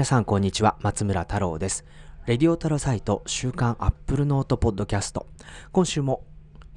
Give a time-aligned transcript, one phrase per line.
[0.00, 0.78] 皆さんこんにちは。
[0.80, 1.84] 松村太郎です。
[2.24, 5.26] レディオタロサイト週刊アップルノートポッドキャスト。
[5.72, 6.24] 今週も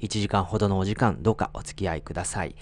[0.00, 2.54] 1時間ほどのお時間どうかお付き合いください。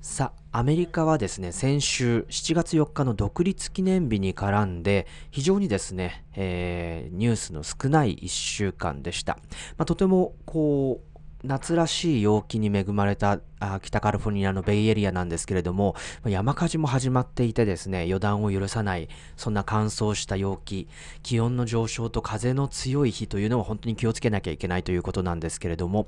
[0.00, 9.36] さあアメリカはですね先週7月4日の独立記念日に絡んで非常にですね、えー、ニュースの少ない1週間でした、
[9.76, 11.07] まあ、とてもこう
[11.48, 13.40] 夏らしい陽気に恵まれた
[13.80, 20.88] 北カリフォルニアのベイエリアなんですけれども、山火事も始まっていてですね、予断を許さない、そんな乾燥した陽気、
[21.22, 26.06] 気温の上昇と風の強い日というのを本当に気をつけなきゃいけないということなんですけれども、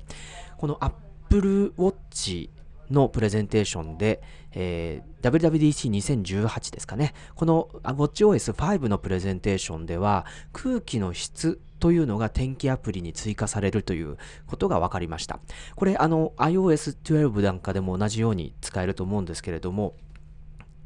[0.57, 2.49] この Apple Watch
[2.91, 4.21] のプレゼンテーションで、
[4.53, 7.15] えー、WWDC2018 ですかね。
[7.33, 15.39] この WatchOS5 のプレゼンテーションでは空気の質というのが天気アプリに追加されるということが分かりました。
[15.75, 19.95] これあの iOS12 なんかでも同じように使えると思うんですけれども、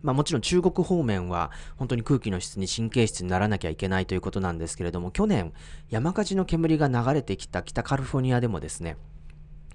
[0.02, 5.52] まあ、もちろん中国方面は本当に空気の質に神経質にならなきゃいけないということなんですけれども、去年
[5.90, 8.96] 山火事の煙が流れてきた北カリフォルニアでもですね、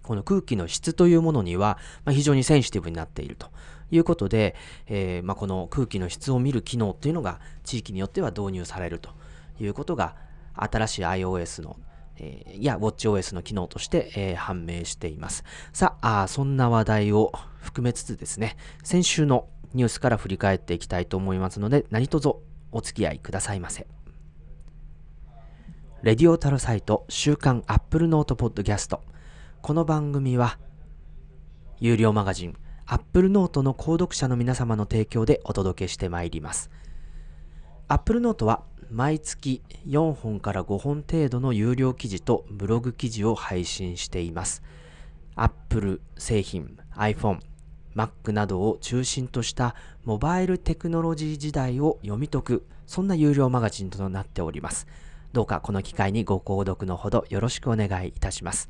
[0.02, 1.76] この空気の質というものには、
[2.06, 3.48] ま非常にセンシティブになっていると
[3.90, 9.10] いうことで、えー、まこの空気の質を見る機能というのが地域によっては導入されると
[9.60, 10.29] いうことが
[10.62, 11.76] 新しい iOS の
[12.22, 15.42] えー、や WatchOS の機能として、えー、判明しています。
[15.72, 22.28] さあそんな話題を含めつつですね、先週のニュースから振り返っていきたいと思いますので、何卒
[22.72, 23.86] お付き合いくださいませ。
[26.02, 29.02] レディオタルサイト週刊アップルノートポッドキャスト
[29.60, 30.58] この番組は、
[31.78, 36.70] 有料マガジン、Apple Note の購読者の皆様の提供でお届けしてまいります。
[37.88, 44.64] Apple Note は毎月4本から5本程度の有料記事とブログ記事を配信しています。
[45.36, 47.38] Apple 製品、iPhone、
[47.94, 54.88] Mac などを中心としたモバイルテクノロジー時代を読み解く、そんな有料マガジンとなっております。
[55.32, 58.68] どうかこの機会にご購読のほどよろしくお願いいたします。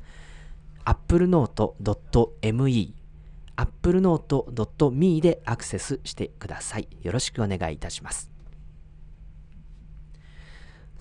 [0.85, 2.93] applenote.me
[3.57, 6.87] applenote.me でアクセスしてください。
[7.01, 8.30] よろしくお願いいたします。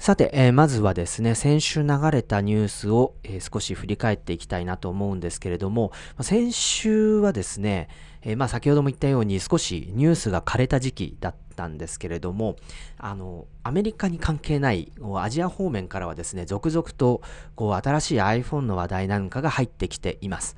[0.00, 7.91] さて、えー、まずはですね、先週流れたニュースを、えー、少し振り返っていきたいなと思うんですけれども、先週はですね、
[8.22, 12.56] えー、まあ先ほども言ったように少しニュースが枯れた時期だったんですけれども、
[12.97, 17.21] あの、アメリカに関係ないアジア方面からはですね、続々と
[17.55, 20.56] こう新しい iPhone の話題なんかが入ってきています。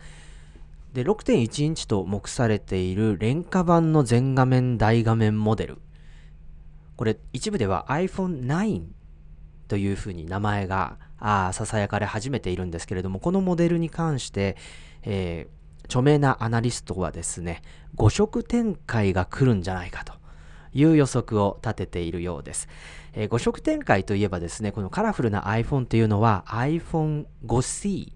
[0.95, 5.79] で、6.1インチと目されている廉価版の全画面大画面モデル。
[6.97, 9.02] これ一部では iPhone9
[9.73, 14.59] というふうに名前がささやかれ始めているんですけれども、このモデルに関して、
[15.03, 17.63] えー、著名なアナリストはですね、
[17.97, 20.13] 5色展開が来るんじゃないかと
[20.75, 22.69] いう予測を立てているようです。
[23.15, 28.13] えー、5色展開といえばですね、このカラフルな iPhone というのは iPhone 5C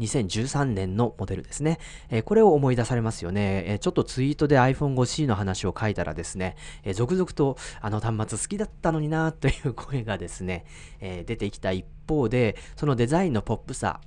[0.00, 1.78] 2013年のモデルですね。
[2.10, 10.64] えー、これを思い出されますよね、えー、ちょっとツイートで iPhone5C の話を書いたらですね、えー、続々とあの端末好きだったのにな という声がですね、
[11.00, 14.00] え出てきた一方で、そのデザインのポップさ、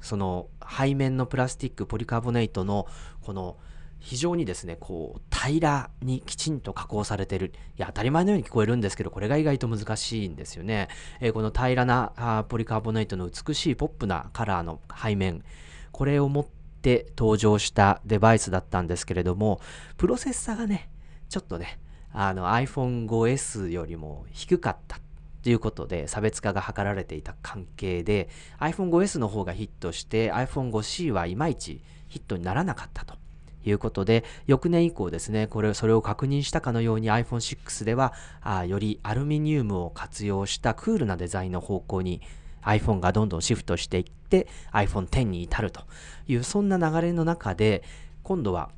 [0.00, 0.48] その
[0.78, 2.86] 背面のプラスチック、ポリカーボネイトの
[3.22, 3.56] この
[4.02, 7.52] 非常にですね、こう、平らにきちんと加工されてる。
[7.78, 10.88] いや、当たり前のように聞こえるんですけど、これが意外と難しいんですよね。
[11.20, 15.44] えー、この平らなあポリカーボネートの美しいポップなカラーの背面、
[15.92, 16.46] これを持っ
[16.82, 19.60] て登場したデバイスだったんですけれども、
[19.96, 20.90] プロセッサがね、
[21.28, 21.78] ちょっとね、
[22.12, 24.98] あの iPhone5S よりも低かった
[25.42, 28.28] ということで差別化が図られていた関係で
[28.60, 33.21] iPhone5S の方がヒットして iPhone5C はいまいちヒットにならなかったと。
[33.64, 42.20] いうことで、翌年以降ですね、これ、それを確認したかのように iPhone6 では、あよりアルミニウムを活用したクールなデザインの方向に
[42.62, 45.82] iPhone がどんどんシフトしていって iPhone X に至ると
[46.26, 47.82] いうそんな流れの中で
[48.22, 48.70] 今度は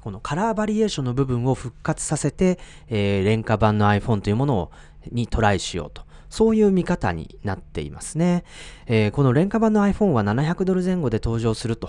[0.00, 2.58] このカラーバリエーションの部分を復活させて、
[2.88, 4.70] えー、廉価版の iPhone というものを
[5.10, 6.06] にトライしようと。
[6.30, 8.44] そういう見方になっていますね。
[8.86, 11.88] えー、この廉価版の iPhone は700ドル前後で登場すると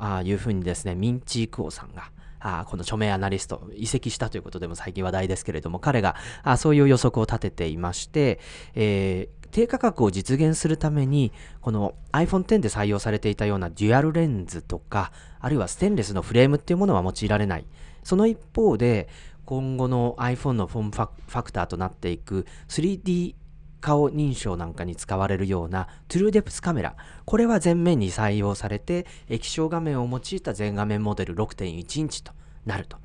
[0.00, 2.10] あいうふうにですね、ミンチークオさんが、
[2.40, 8.38] あこの著名アナリスト、移籍したということでも最近話題ですけれども、彼があそういう予測を立てていまして、
[8.74, 17.66] えー、低価格を実現するために、この iPhone X で採用されていたようなデュアルレンズとか、あるいはステンレスのフレームっていうものは用いられない。
[18.04, 19.08] その一方で、
[19.44, 23.34] 今後の iPhone のフォームファクターとなっていく 3D
[23.80, 26.96] 顔認証なんかに使われるような TrueDepth カメラ。
[27.24, 32.32] これは前面に採用されて、液晶画面を用いた全画面モデル6.1インチと
[32.66, 32.96] なると。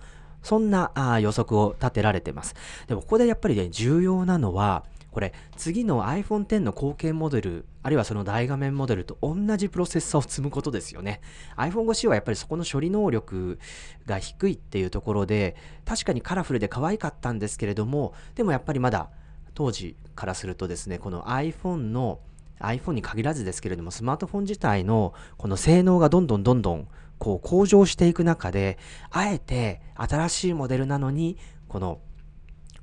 [0.41, 2.55] そんなあ予測を立てられてます。
[2.87, 4.83] でもここでやっぱりね、重要なのは、
[5.13, 11.21] これ次の iPhone X の後継モデルあるいはその大画面モデルと同じプロセッサーを積むことですよね
[11.55, 13.59] iPhone5C はやっぱりそこの処理能力
[14.07, 15.55] が低いっていうところで
[15.85, 19.11] 確かにカラフルで可愛かったんですけれどもでもやっぱりまだ
[19.53, 22.19] 当時からするとですねこの iPhone の
[22.59, 28.77] iPhone に限らずですけれどもスマートフォン自体のこの性能がどんどんどんどんこう向上していく中で
[29.09, 31.99] あえて新しいモデルなのにこの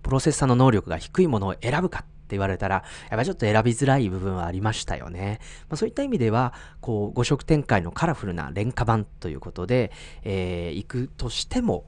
[0.02, 5.40] プロセッサーの能力が低いものを選ぶかって言われたら、やっぱりちょっと選びづらい部分はありましたよね。
[5.68, 9.90] まあ、そういった意味では、こう、5色展開のカラフルな廉価版ということで、
[10.22, 11.86] えー、行くとしても、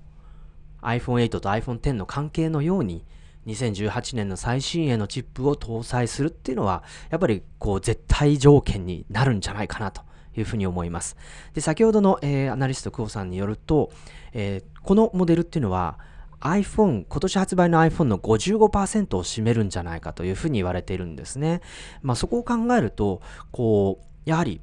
[0.82, 3.04] iPhone8 と iPhone X の関係のように、
[3.46, 10.02] 2018年の最新鋭のチップを搭載するっていうのは、やっぱりこう絶対条件になるんじゃないかなと
[10.36, 11.16] いうふうに思います。
[11.54, 13.90] で、先ほどの、えー、アナリストクオさんによると、
[14.32, 15.98] えー、このモデルっていうのは、
[16.40, 21.60] iPhone、今年発売の iPhone の55%を占めるんじゃないかというふうに言われているんですね。
[22.02, 23.22] まあ、そこを考えると、
[23.52, 24.60] こう、やはり、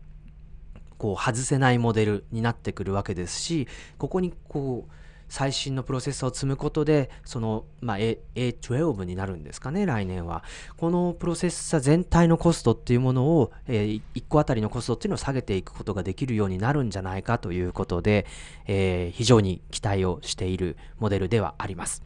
[0.97, 3.67] こう、外せないモデルになってくるわけですし、
[3.97, 4.91] ここにこう、
[5.29, 10.43] 最新のプロセッサーを積むことで、その、まあ、A、A12 になるんですかね、来年は。
[10.77, 18.25] このプロセッサー全体のコストっていうものを、えー、1個あたりのコストっていうのを下げていくことができるようになるんじゃないかということで、
[18.67, 22.03] えー、非常に期待をしているモデルではあります。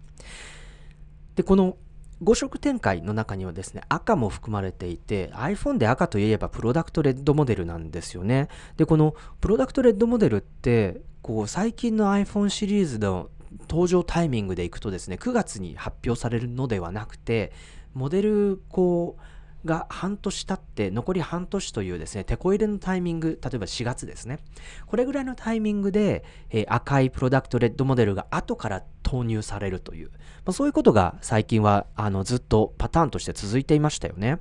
[1.35, 1.77] で、この
[2.23, 8.47] 5色展開の中にはですね、赤も含まれていて、iPhone で赤といえばプロダクトレッドモデルなんですよね。
[8.77, 13.29] で、このプロダクトレッドモデルって、こう最近の iPhone シリーズの
[13.69, 17.53] 登場タイミングでいくとですね、9月に発表されるのではなくて、
[17.93, 24.39] モデルこうが半年経って残り半年というですね、手こ入れのタイミング、例えば4月ですね。
[24.85, 30.17] これぐらいのタイミングで、え、赤いプロダクトレッドモデルが後から投入されるという、ま
[30.47, 34.39] あ、そういうことが最近はあのずっとパターンとして続いていましたよね。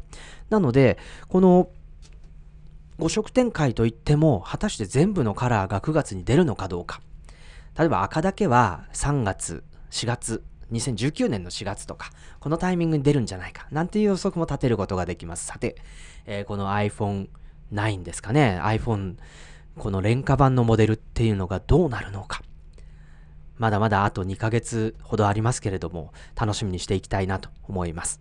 [0.50, 0.98] なので、
[1.28, 1.68] この
[3.02, 7.00] 5色展開といっても、果たして全部のカラーが9月に出るのかどうか。
[7.76, 15.46] 例えば赤だけは3月、4月、2019年の4月とか、このタイミングに出るんじゃないか、なんていう予測も立てることができます。
[15.46, 15.76] さて、
[16.26, 19.16] えー、この iPhone9 ですかね、iPhone、
[19.76, 22.42] この廉価版のモデルっていうのがどうなるのか。
[23.58, 28.20] まだまだあと2ヶ月ほどありますけれども、楽しみにしていきたいなと思います。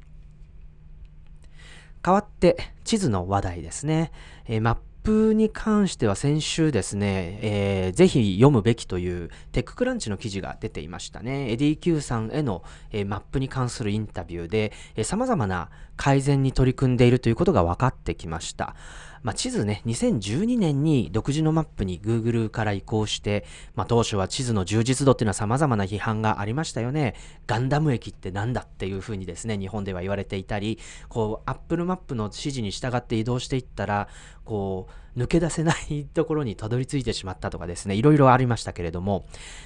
[2.03, 4.11] 変わって地図の話題ですね。
[4.45, 11.51] えー、マップに関しては先週ですね、えー、ぜひ読むべきというテッククランチの記事が出ていましたね。
[11.51, 18.75] エディ Q さんへの、えー、マップに関するインタビューで、えー、様々な改善に取り組んでいるということが分かってきました。
[19.23, 23.45] まあ、地図ね、2012年に独自のマップに Google から移行して、
[23.75, 27.15] まあ、当初は地図の充実度っていうのは様々な批判がありましたよね。
[27.45, 34.07] ガンダム駅ってなんだっていうふうにですね、日本では言われていたり、こう、Apple マップの指示に従って移動していったら、
[34.45, 39.25] こう、抜け出せないところにたどり着いてしまったとかですね、いろいろありましたけれども、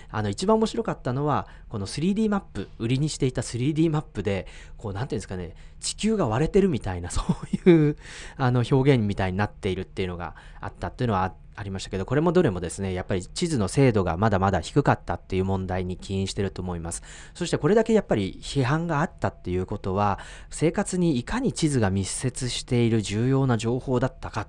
[0.09, 7.21] あの、一番面白かったのは、この 3D マップ、売りにしていた 3D マップで、こう、なんていうんですかね、地球が割れてるみたいな、 そ
[7.65, 7.97] ういう、
[8.37, 17.03] あの、表現みたいになっているっていうのがあったっていうのはありましたけど、これもどれもですね、やっぱり地図の精度がまだまだ低かったっていう問題に起因してると思います。
[17.35, 20.17] そしてこれだけやっぱり批判があったっていうことは、
[20.49, 24.47] 生活にいかに地図が密接している重要な情報だったか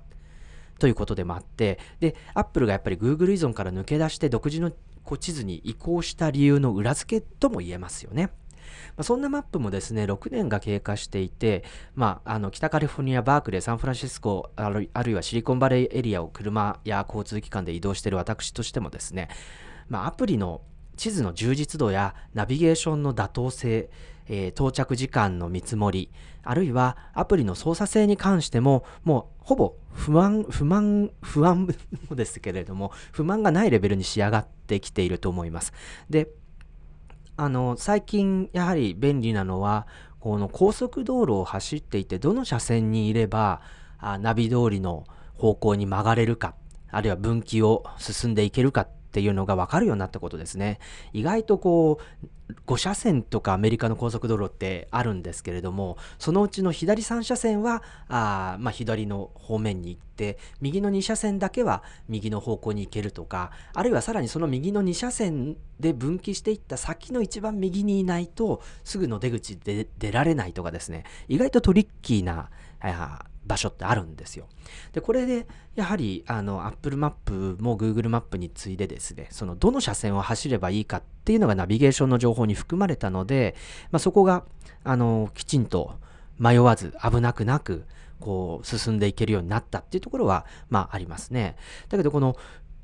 [0.79, 4.71] ということでもあって、で、アップルがやっぱり Google 依存から抜け出して独自の
[5.03, 8.29] こう地図に移行した理由の裏付けとも言えますよね。
[8.95, 11.63] ま、そんなマップもですね、6年が経過していて、
[11.95, 19.29] まあ、あの北カリフォルニア、バークレー、サンフランシスコある、あるいはシリコンバレーエリアを車や交通機関で移動している私としてもですね、
[19.87, 20.61] まあ、アプリの
[20.95, 23.89] 地図の充実度やナビゲーションの妥当性、
[24.29, 26.11] えー、到着時間の見積もり、
[26.43, 31.67] あるいはアプリの操作性に関しても、もうほぼ不安、不満、不安
[32.11, 35.73] ですけれども、不満がないレベルに仕上がってきていると思います。
[36.09, 36.29] で、
[37.35, 39.87] あの、最近やはり便利なのは、
[40.19, 43.61] この高速道路を走っていて、どの車線にいれば、
[43.99, 45.05] あナビ通りの
[45.35, 46.55] 方向に曲がれるか、
[46.89, 50.77] あるいは分岐を進んでいけるかっていうのが分かるようになったことですね。
[51.11, 72.51] 意外とこう、5車線とかアメリカの高速道路ってあるんですけれども、そのうちの左3車線は、あまあ、左の方面に行って、右の2車線だけは右の方向に行けるとか、あるいはさらにその右の2車線で分岐していった先の一番右にいないと、すぐの出口で出られないとかですね、意外とトリッキーな、
[73.47, 74.47] 場所ってあるんですよ。
[74.93, 83.55] で、これで、やはり、あの、Apple マップも Google マップに次いでですね、その、どの車線を走ればいいかっていうのがナビゲーションの情報に含まれたので、
[83.91, 84.43] まあ、そこが、
[84.83, 85.95] あの、きちんと
[86.37, 87.85] 迷わず、危なくなく、
[88.19, 91.55] こう、進んでいけるようになったっていうところは、まあ、ありますね。
[91.89, 92.35] だけど、この、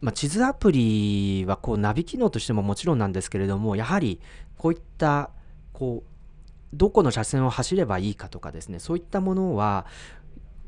[0.01, 4.19] まあ、地図アプリは、こう、ナビ機能としてももちろんなんですけれども、やはり、
[4.57, 5.29] こういった、
[5.71, 6.13] こう、
[6.73, 9.85] どこの車線を走ればいいかとかですね、そういったものは、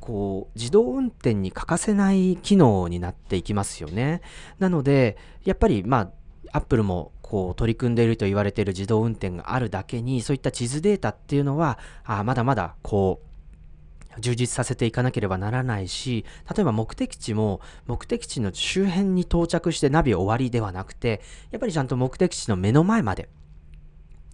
[0.06, 4.22] こう自動運転に欠かせない機能になっていきますよね。
[4.60, 6.12] なので、やっぱりま
[6.52, 16.24] あ、アップルもこう取り組んでいると言われている自動運転があるだけに、そういった地図データっていうのは、あまだまだこう、充実させていかなければならないし、
[16.56, 23.28] 例えば目的地も目的地の周辺に到着してナビ終わりではなくて、やっぱりちゃんと目的地の目の前まで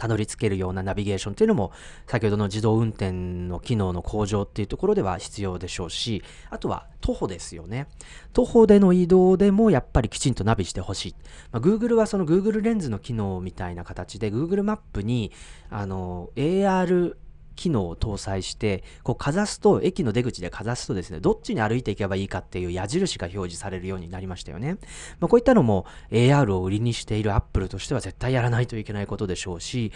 [0.01, 1.71] たどり着けるようなナビゲーションっていうのも、
[2.07, 7.87] 先ほどの自動運転の機能の向上っていうところでは必要でしょうし、あとは徒歩ですよね。
[8.33, 11.15] 徒歩での移動でもやっぱりきちんとナビしてほしい。
[11.51, 15.31] まあ、Google はその Google レンズの機能みたいな形で Google マップに
[15.69, 17.15] あの AR
[17.55, 24.77] 機能を搭載して、こうかざすと、駅の出口でかざすとですね、どっちに歩いていけばいいかっていう矢印が表示されるようになりましたよね。
[25.19, 29.91] まあ、こういったのも AR を売りにしている Apple としては絶対やらないといけないことでしょうし、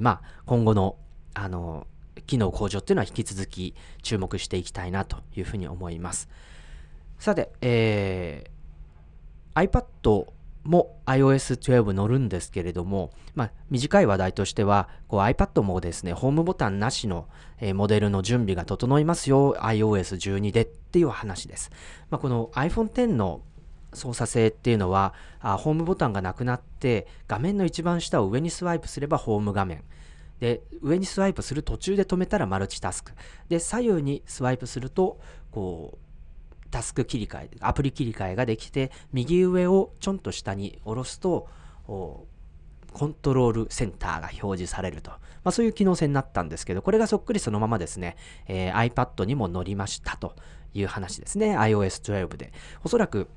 [0.00, 0.96] まあ、今後の、
[1.34, 1.86] あの、
[2.26, 6.28] 機能向上っていうのは引き続き注目していきたいなというふうに思います。
[7.18, 9.84] さて、えー、iPad
[10.68, 17.26] も iOS12 乗るんですけれども、まあ、短い話題としては、iPad もですね、ホームボタンなしの、
[17.58, 21.70] えー、モデルの準備が整いますよ、iOS12 でっていう話です。
[22.10, 23.40] まあ、この iPhone X の
[23.94, 29.82] 操作性っていうのはあ、ホームボタンがなくなって、画面の一番下を上にスワイプすればホーム画面。
[30.38, 33.12] で、上にスワイプする途中で止めたらマルチタスク。
[33.48, 35.18] で、左右にスワイプすると、
[35.50, 36.07] こう、
[36.70, 41.48] タスク切り替え、アプリ切り替えができて、右上をちょんと下に下ろすと、
[41.86, 42.26] コ
[43.06, 45.10] ントロールセンターが表示されると。
[45.10, 50.34] まあ、そういう機能性になったんですけど、これがそっくりそのままですね、えー、iPad にも乗りましたと
[50.74, 51.56] いう話ですね。
[51.56, 52.52] iOS12 で。
[52.84, 53.28] おそらく、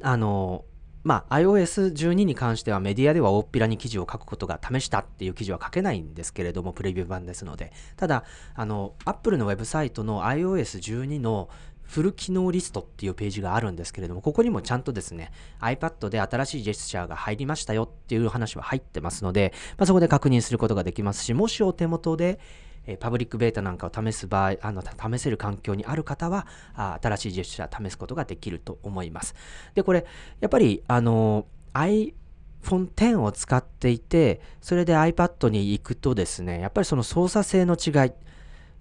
[0.00, 0.64] あの
[1.04, 7.72] まあ、iOS12 に関してはメディアでは大っぴらに記事を書くことが試したっていう記事は書けないんですけれども、プレビュー版ですので。
[7.96, 8.24] ただ、
[8.54, 11.48] あの、Apple のウェブサイトの iOS12 の
[11.88, 22.38] フル機能リストっていうページがあるんですけれども、ここにもちゃんとですね、iPad で新しいジェスチャーが入りましたよっていう話は入ってますので、まあ、そこで確認することができますし、もしお手元で、
[22.86, 29.34] えパブリックベータなんかを試す場合、あの試せる環境にある方はあ、新しいジェスチャー試すことができると思います。
[29.74, 30.04] で、これ、
[30.40, 32.12] やっぱり、あの、iPhone
[32.96, 38.12] X を使っていて、それで iPad に行くとですね、やっぱりその操作性の違い、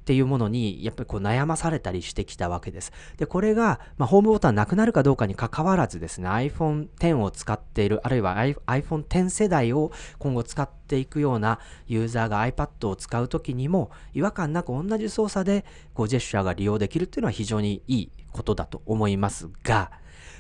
[0.08, 2.94] っていうものにやっぱりこう悩まされたりしてきたわけです。
[3.18, 19.92] で、これが、まあ、ホームボタンなくなるかどうかにかかわらずですね、iPhone X を使っている、あるいは iPhone X 世代を今後使っていくようなユーザーが iPad を使うときにも違和感なく同じ操作でこうジェスチャーが利用できるっていうのは非常にいいことだと思いますが、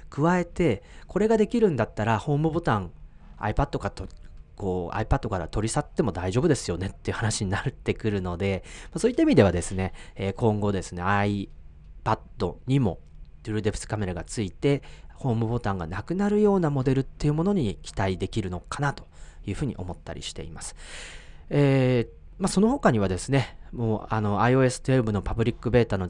[0.09, 2.91] 加えて、これができるんだったら、ホームボタン、
[3.37, 4.07] iPad かと
[4.57, 12.99] こう iPad から取り去っても大丈夫ですよねっていう話になってくるので、まそういった意味ではですね、え今後ですね、iPad にも
[13.43, 14.81] トゥルーデプスカメラがついて、
[15.13, 19.07] ホームボタンがなくなるようなモデルっていうものに期待できるのかなと
[19.45, 20.75] いうふうに思ったりしています。
[21.49, 26.07] えー、まあ、その他にはですね、もうあの iOS12 のパブリックベータの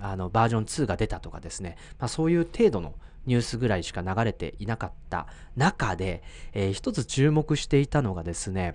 [0.00, 2.94] あのバージョン2が出たとかですね、まあ、そういう程度の
[3.28, 6.22] ニュースぐらいしか流れていなかった中で、
[6.54, 8.74] えー、一つ注目していたのがですね、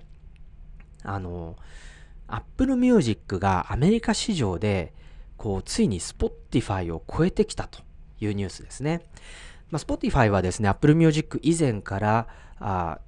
[1.02, 1.56] あの、
[2.28, 4.94] Apple Music がアメリカ市場で、
[5.36, 7.80] こう、ついに Spotify を超えてきたと
[8.20, 9.02] いうニュースですね。
[9.70, 12.28] まあ、Spotify はですね、Apple Music 以前から、
[12.60, 13.00] あ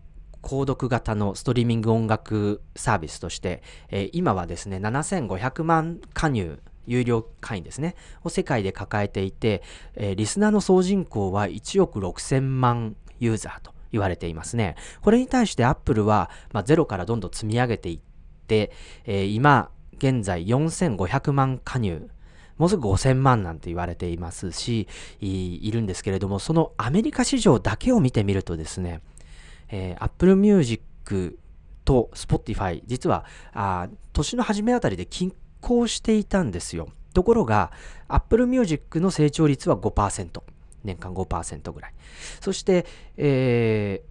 [0.42, 9.62] 購読型のストリーミング音楽サービスとして、えー、今はですね、7500万加入有料会員ですね、を世界で抱えていて、
[9.94, 14.76] えー、リスナーの総人口は1億6000万ユーザーと言われていますね。
[15.00, 18.00] これに対して Apple は、まあ、ゼロからどんどん積み上げていっ
[18.46, 18.72] て、
[19.04, 22.08] えー、今現在4500万加入、
[22.58, 24.88] もうすぐ5000万なんて言われていますし
[25.20, 29.00] い、いるんですけれども、そのアメリカ市場だけを見てみるとですね、
[29.68, 31.38] えー、Apple Music
[31.84, 35.34] と Spotify、実はあ年の初めあたりで均
[35.66, 36.88] 行していたんですよ。
[37.12, 37.72] ところが、
[38.06, 40.42] Apple Music の成長率は5%。
[40.84, 41.94] 年間5%ぐらい。
[42.40, 44.02] そして、え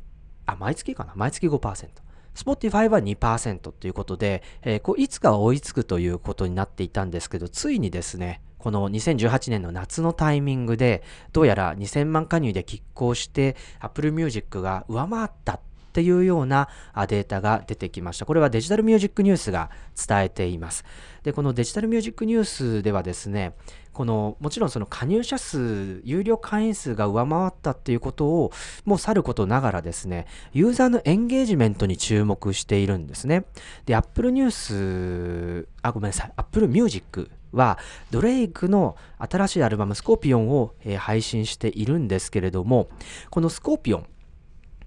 [0.45, 1.13] ー、あ、毎月かな？
[1.15, 1.87] 毎月5%。
[2.35, 15.59] Spotify は2%ということで、えー、こういつかは追いつくということになっていたんですけど、ついにですね、この2018年の夏のタイミングで、どうやら2000万加入で拮抗して、Apple Music が上回ったっ
[15.95, 16.67] ていうような
[17.07, 18.25] データが出てきました。
[18.25, 19.69] これはデジタルミュージックニュースが
[20.07, 20.83] 伝えています。
[21.23, 23.53] で、このデジタルミュージックニュースではですね、
[23.93, 28.51] このもちろんその加入者数、有料会員数が上回ったっていうことを
[28.83, 33.45] もうさることながらですね、ユーザーのエンゲージメントに注目しているんですね。
[33.85, 37.79] で、Apple News、あ、ごめんなさい、Apple Music は
[38.11, 42.89] ドレイクの新しいアルバムスコーピオンを、えー、配信しているんですけれども、
[43.29, 44.07] このスコーピオン、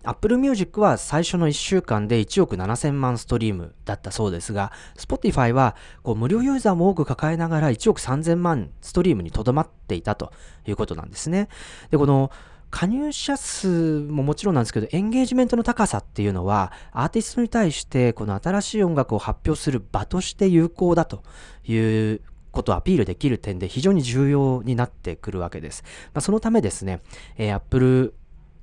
[0.08, 10.32] Apple Music は最初の1週間で1億7000万ストリームだったそうですが、Spotify はこう無料ユーザーも多く抱えながら1億3000万ストリームにとどまっていたと
[10.66, 11.48] いうことなんですね。
[11.90, 12.30] で、この
[12.70, 21.22] 加入者数ももちろんなんですけど、エンゲージメントの高さっていうのは、アーティストに対してこの新しい音楽を発表する場として有効だと
[21.64, 21.76] い
[22.14, 25.84] うことをアピールできる点で非常に重要になってくるわけです。
[26.14, 27.00] まあ、そのためですね、
[27.36, 28.14] えー、Apple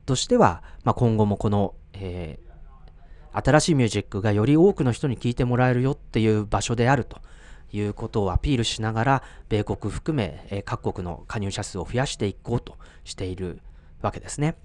[0.05, 7.19] としては、まあ、今後もこの、えー、新しいミュージックがより多くの人に聴いてもらえるよっていう場所であると
[7.71, 13.62] いうことをアピールしながら、米国含め、えー、各国の加入者数を増やしていこうとしている
[14.01, 14.55] わけですね。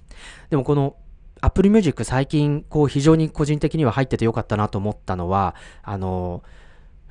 [0.51, 0.97] でもこの
[1.41, 6.43] Apple Music 最近こう非常に個人的には入っててよかったなと思ったのは、あの、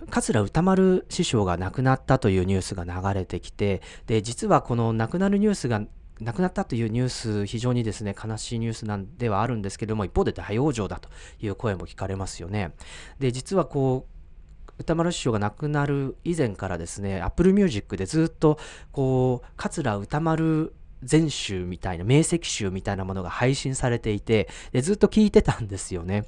[0.10, 5.82] 桂歌丸師匠が亡くなったというニュースが流れてきて、で、実はこの亡くなるニュースが
[6.22, 11.10] 亡くなったというニュース、非常にですね、悲しいニュースなんではあるんですけれども、一方で大往生だと
[11.40, 12.74] いう声も聞かれますよね。
[13.20, 18.60] で、実はこう、歌丸師匠が亡くなる以前からですね、Apple Music でずっと、
[18.92, 20.74] こう、桂歌丸
[21.04, 26.26] 全集みたいな、名跡集みたいなものが配信されていて、でずっと聴いてたんですよね。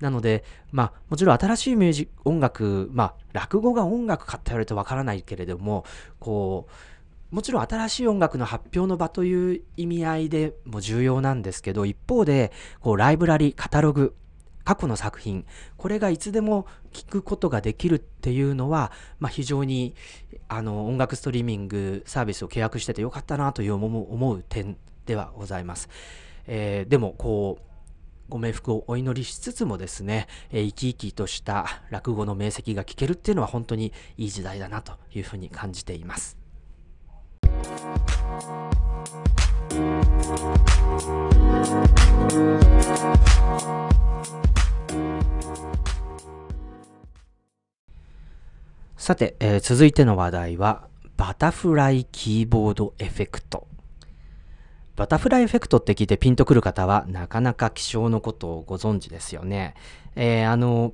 [0.00, 5.84] なので、まあ、もちろん新しいミュージック、音楽、まあ、落語が音楽かって言われるとわからないけれども、
[6.18, 6.72] こう、
[7.30, 14.16] もちろん新しい音楽の発表の場という意味合いでも重要なんですけど、一方で、こう、ライブラリ、カタログ、
[14.64, 18.90] 過去の作品、これがいつでも聞くことができるっていうのは、
[19.20, 19.94] まあ、非常に、
[20.48, 25.88] あの、音楽ストリーミングサービスを契約しててよかったなという思う点ではございます。
[26.48, 27.70] えー、でも、こう、
[28.28, 36.39] ご冥福をお祈りしつつもですね、えー、生き生きとした落語の名跡が聞けるっていうのは本当にいい時代だなというふうに感じています。
[49.10, 53.66] さて、えー、続いての話題は、バタフライキーボードエフェクト。
[54.94, 59.74] バタフライエフェクトって聞いてピンとくる方は、なかなか気象のことをご存知ですよね。
[60.14, 60.92] えー、あの、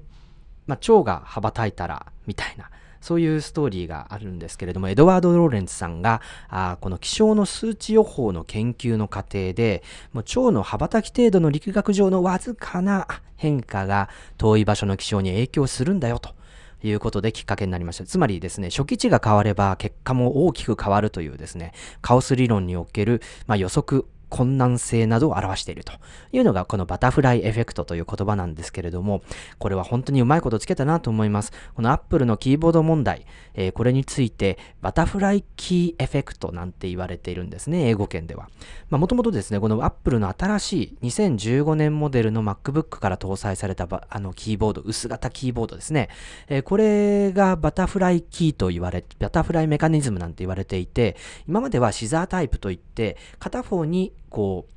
[0.66, 2.70] まあ、蝶が羽ばたいたら、みたいな、
[3.00, 9.82] そういうストーリーがあるんですけれども、エドワード・ローレンツさんが、あこの気象の数値予報の研究の過程で、
[10.12, 13.06] もう蝶の羽ばたき程度の力学上のわずかな
[13.36, 16.34] 変化が遠い場所の気象に影響するんだよと。
[16.82, 18.04] いうことできっかけになりました。
[18.04, 25.94] つまりですね、初期値が変われば結果も大きく変わるというですね、カオス理論における、まあ、予測困難性などを表していると
[26.30, 29.22] いうのがこのバタフライエフェクトという言葉なんですけれども、
[29.58, 31.52] これは本当にうまいことつけたなと思います。
[31.74, 38.50] この Apple のキーボード問題、えー、これについてバタフライキーエフェクトなんて言われているんですね、英語圏では。
[38.90, 46.10] まあ、もともとですね、この Apple の新しい2015年モデルの MacBook から搭載されたあのキーボード、薄型キーボードですね。
[46.48, 51.16] えー、これがバタフライキーと言われ、バタフライメカニズムなんて言われていて、
[51.48, 54.72] 今まではシザータイプといって、片方にこう、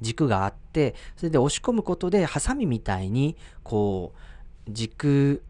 [0.00, 5.42] 軸があって、それで押し込むことで、ハサミみたいに、こう、軸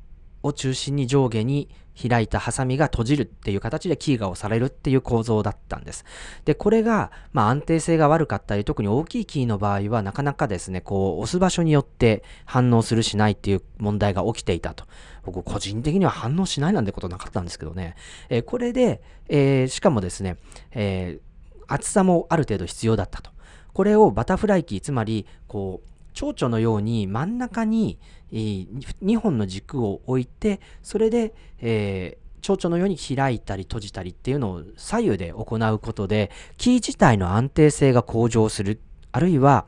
[0.42, 1.68] を中心に上下に
[2.00, 6.04] 開いたハサミが閉じるっていう形でキーが押されるっていう構造だったんです。
[6.44, 14.84] で、これが、まあ安定性が悪かったり、特に大きいキーの場合はなかなかですね、こう押す場所によって反応するしないっていう問題が起きていたと。
[15.24, 17.96] 僕個人的には反応しないなんてことなかったんですけどね。
[18.28, 20.36] えー、これで、えー、しかもですね、
[20.70, 21.27] えー
[21.68, 23.30] 厚さもある程度必要だったと。
[23.72, 27.98] これをバタフライキー、つまり、こう、蝶々のように真ん中に、
[28.32, 38.80] 2本の軸を置いて、それで、えー、蝶々のように開いたり閉じたりっていうのを左右で行うことで、キー自体の安定性が向上する。
[39.12, 39.66] あるいは、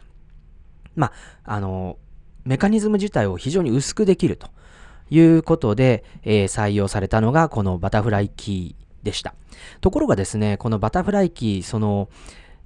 [0.96, 1.12] ま
[1.44, 1.98] あ、あの、
[2.44, 4.48] メカニズム自体を非常に薄くできると
[5.10, 9.34] いうことで、えー、採用されたのがこのバタフライキーでした。
[9.80, 12.08] ところがですね、このバタフライキー、その、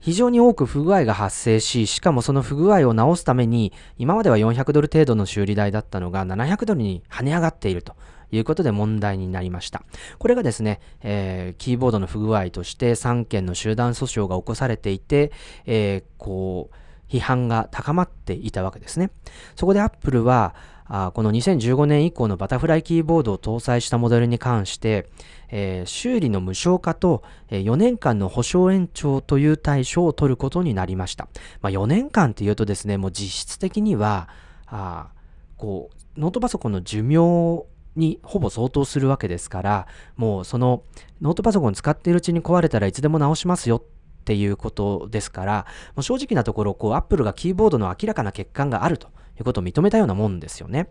[0.05, 7.97] 非常に多く不具合が発生し、しかもその不具合を直すために、今までは400ドル程度の修理代だったのが700ドルに跳ね上がっていると
[8.31, 9.83] いうことで問題になりました。
[10.19, 15.33] これがですね、えー、キーボードの不具合として3件の集団訴訟が起こされていて、
[15.65, 16.77] えー、こう、
[17.11, 19.11] 批判が高まっていたわけですね。
[19.57, 20.55] そこで Apple は、
[20.87, 25.09] あこの2015年以降のバタフライキーボードを搭載したモデルに関して、
[25.57, 31.29] えー、修理の無償化と、え、4年間の保証延長という対処を取ることになりました。
[31.63, 34.29] まあ、4年間っていうとですね、もう実質的には、
[34.67, 35.13] あ
[35.57, 39.87] こう、ノートパソコンの寿命にほぼ相当するわけですから、
[40.17, 40.83] もうその
[41.21, 43.83] ノートパソコン使っているうちに壊れたらいつでも直しますよっ
[44.25, 49.07] ていうことですから、もう正直なところ、こう、Apple がキーボードの明らかな欠陥があると
[49.39, 50.89] いうことを認めたようなもんですよね。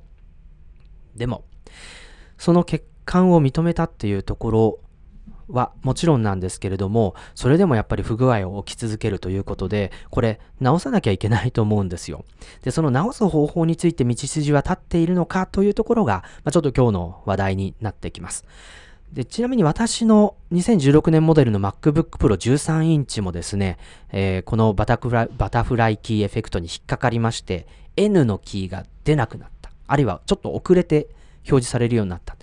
[1.18, 1.44] でも、
[2.38, 4.80] その欠陥を認めたっていうところ
[5.50, 12.26] はもちろんなんですけれども、それでもやっぱり不具合を起き続けるということで、これ直さなきゃいけないと思うんですよ。
[12.64, 18.46] で、その直す方法について道筋は立っているのかというところが、まあ、ちょっと今日の話題になってきます。
[19.12, 23.78] で、ちなみに私の2016年モデルの MacBook Pro 13インチもですね、
[24.12, 29.70] えー、このバタフライバタフライキーエフェクトに引っかかりまして、N のキーが出なくなった。
[29.86, 31.10] あるいはちょっと遅れて
[31.48, 32.36] 表示されるようになった。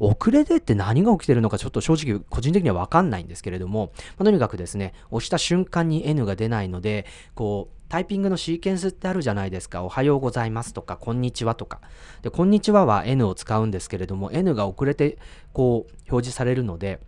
[0.00, 9.82] 遅れてって何が起きてるのかちょっと正直個人的にはわかんないんですけれども、まあ、とにかくですね、押した瞬間に N が出ないので、こう、タイピングのシーケンスってあるじゃないですか。
[9.82, 11.80] おはようございますとか、こんにちはとか。
[12.22, 15.18] で、こんにちはは N を使うんですけれども、N が遅れて、
[15.52, 17.00] こう、表示されるので、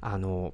[0.00, 0.52] あの、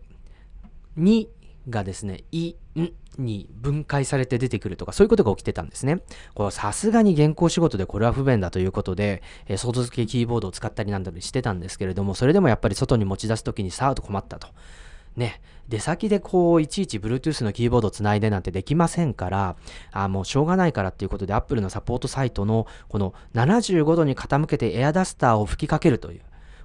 [0.97, 1.31] に
[1.69, 6.03] がですね、い、んに分解されて出てくるとか、そういうことが起きてたんですね。
[6.51, 14.49] さすがに原稿仕事でこれは不便だということで、えー、外付けキーボードを使ったりなんだりしてたんですけれども、それでもやっぱり外に持ち出すときにさあと困ったと。
[15.17, 19.57] ね、出先でこう、いちいち Bluetooth のキーボードをつないでなんてできませんから、
[19.93, 26.23] あもうしょうがないからっていうことで Apple のサポートサイトのこの75度に傾けてエアダスターを吹きかけるという、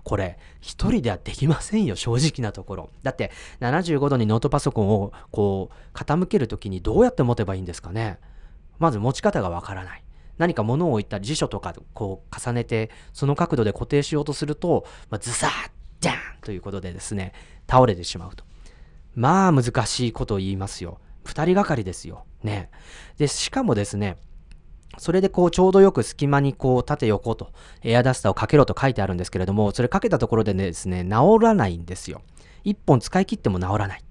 [0.07, 2.89] これ、一人ではできませんよ、正直なところ。
[3.03, 8.17] だって、75度にノートパソコンをこう、傾けるときにどうやって持てばいいんですかね。
[8.79, 10.03] まず持ち方がわからない。
[10.37, 15.51] 何か物を置いた辞書とかこう重ねて、その角度で固定しようとすると、まあ、ズサー
[15.99, 17.33] ジャンということでですね、
[17.69, 18.45] 倒れてしまうと。
[19.13, 21.01] まあ難しいことを言いますよ。
[21.25, 22.23] 二人がかりですよ。
[22.43, 22.69] ね。
[23.17, 24.15] で、しかもですね、
[24.97, 27.51] それでこうちょうどよく隙間にこう縦横と
[27.83, 32.21] エアダスターをかけろと書いてあるんですけれども、それかけたところでですね、治らないんですよ。
[32.63, 34.03] 一本使い切っても治らない。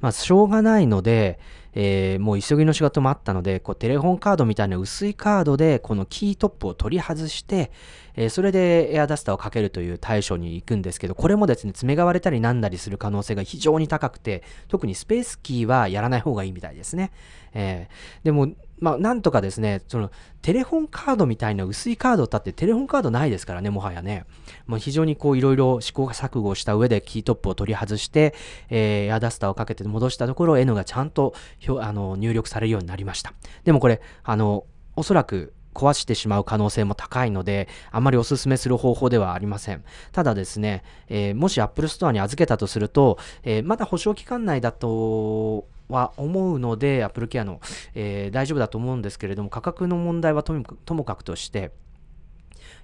[0.00, 1.38] まあ、しょうがないので、
[1.76, 7.72] えー、もう急ぎの仕事もあったので、こうテレホンカードみたいな薄いカードで、このキートップを取り外して、
[8.14, 17.10] えー、それでエアダスターをかけるという対処に行くんですけど、これもですね、爪が割れたりなんだりする可能性が非常に高くて、特にスペースキーはやらない方がいいみたいですね。
[17.54, 18.48] えー、でも、
[18.78, 20.10] まあ、なんとかですね、その、
[20.42, 24.26] テレホンカードみたいな薄いカードだってテレホンカードないですからね、もはやね。
[24.66, 28.34] もう非常にこういろいろ試行錯誤した上でキートップを取り外して、
[28.68, 31.34] えー、エアダスターをかけて戻したところ N がちゃんと
[31.80, 33.32] あの入力されるようになりました。
[33.64, 34.64] でもこれ、あの、
[34.96, 39.84] おそらく壊してしまう可能性も高いので、あまりお勧めする方法ではありません。
[40.12, 47.60] ただですね、えー、もし Apple Store に預けたとすると、えー、まだ保証期間内だとは思うので、Apple Care の、
[47.94, 50.54] えー、大丈夫だと思うんですけれども、価格の問題はと
[50.94, 51.72] もかくとして、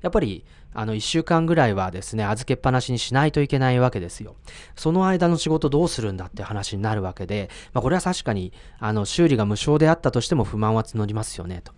[0.02, 4.36] やっぱり、あの、1週間ぐらいはですね、預けっぱなしにしないといけないわけですよ。
[4.76, 11.72] その間の仕事どうするんだって話になるわけで、まあ、これは確かに、あの、修理が無償であったとしても不満は募りますよね、と。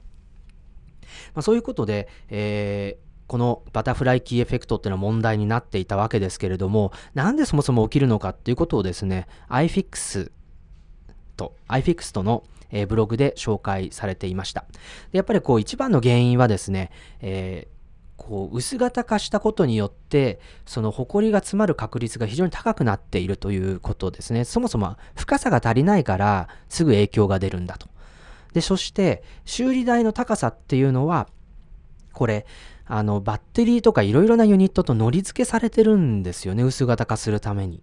[1.35, 10.31] まあ、そういうことで、えーこのバタフライキーエフェクトっていうのは問題になっていたわけですけれども、なんでそもそも起きるのかっていうことをですね、iFix
[11.43, 14.65] と、iFix との、え、ブログで紹介されていました。
[15.11, 17.73] でやっぱりこう一番の原因はですね、えー
[18.23, 24.45] こう薄型化したことによってその埃が詰まる確率が非常に高くなっているということですね。
[24.45, 27.89] そもそも深さが足りないからすぐ影響が出るんだと。
[28.53, 31.27] でそして修理代の高さっていうのは
[32.13, 32.47] これ
[32.87, 37.83] あのバッテリーとかいろいろなユニットと乗り付けされてるんですよね薄型化するために。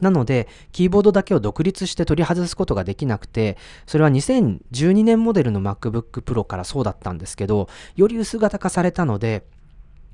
[0.00, 3.56] なので、キーボードだけを独立して取り外すことができなくて、
[3.86, 9.44] それは2012年モデルの MacBook Pro からそうだったんですけど、より薄型化されたので、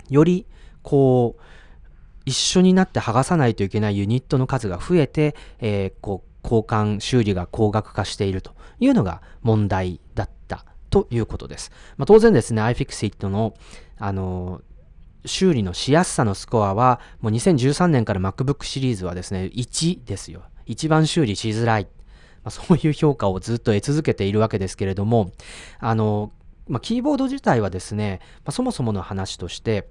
[0.09, 0.47] より、
[0.83, 1.43] こう、
[2.25, 11.71] 一緒になって剥がさないといけないユニットの数が増えて、えー、こう、交換修理が高額化しているというのが問題だったということです。
[11.97, 13.55] まあ、当然ですね、iFixit の、
[13.99, 14.61] あの
[15.25, 20.43] 修理のしやすさのスコアは、もう2013年から MacBook シリーズはですね、1ですよ。
[20.67, 21.89] 一番修理しづらい。
[22.45, 25.33] まあ、そういう評価をずっと得続けているわけですけれども、
[25.79, 26.33] あの、
[26.69, 29.89] まあ、キーボード自体はですね、まあ、そもそもの話として、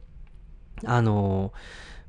[0.86, 1.54] あの、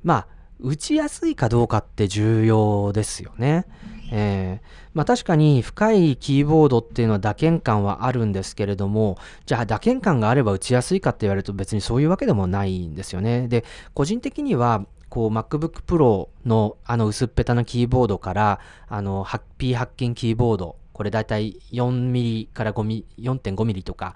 [0.02, 0.26] まあ、
[0.58, 3.66] 打ちやすいかどうかって重要ですよね。
[4.14, 13.48] えー、まあ確かに深いキーボードっていうのは打鍵感はあるんですけれども、じゃあ打鍵感があれば打ちやすいかって言われると別にそういうわけでもないんですよね。
[13.48, 24.14] で、個人的にはこう MacBook Pro のあの薄っぺたなキーボードからあのハッピー発見キーボードこれだいたい4ミリから5ミリ、4.5ミリとか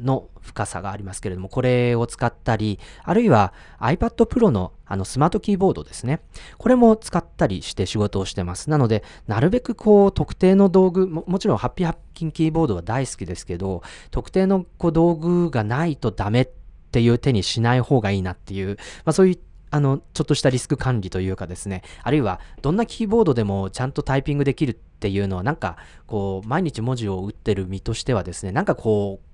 [0.00, 6.20] の深さがありますけれども、これを使ったり、あるいは iPad Pro のあのスマートキーボードですね。
[6.56, 8.70] これも使ったりして仕事をしてます。
[8.70, 13.82] なので、なるべくこう特定の道具、ももちろんハッピーハッキンキーボードは大好きですけど、
[14.12, 16.48] 特定のこう道具がないとダメっ
[16.92, 19.38] ていう手にしない方がいいなっていう、まあ、そういう
[19.70, 25.76] あの、ちょっとしたリスク管理というかですね、あるいはどんなキーボードでもちゃんとタイピングできるっていうのは、なんか、
[26.06, 29.28] こう、毎日文字を打ってる身としてはですね、なんかこう、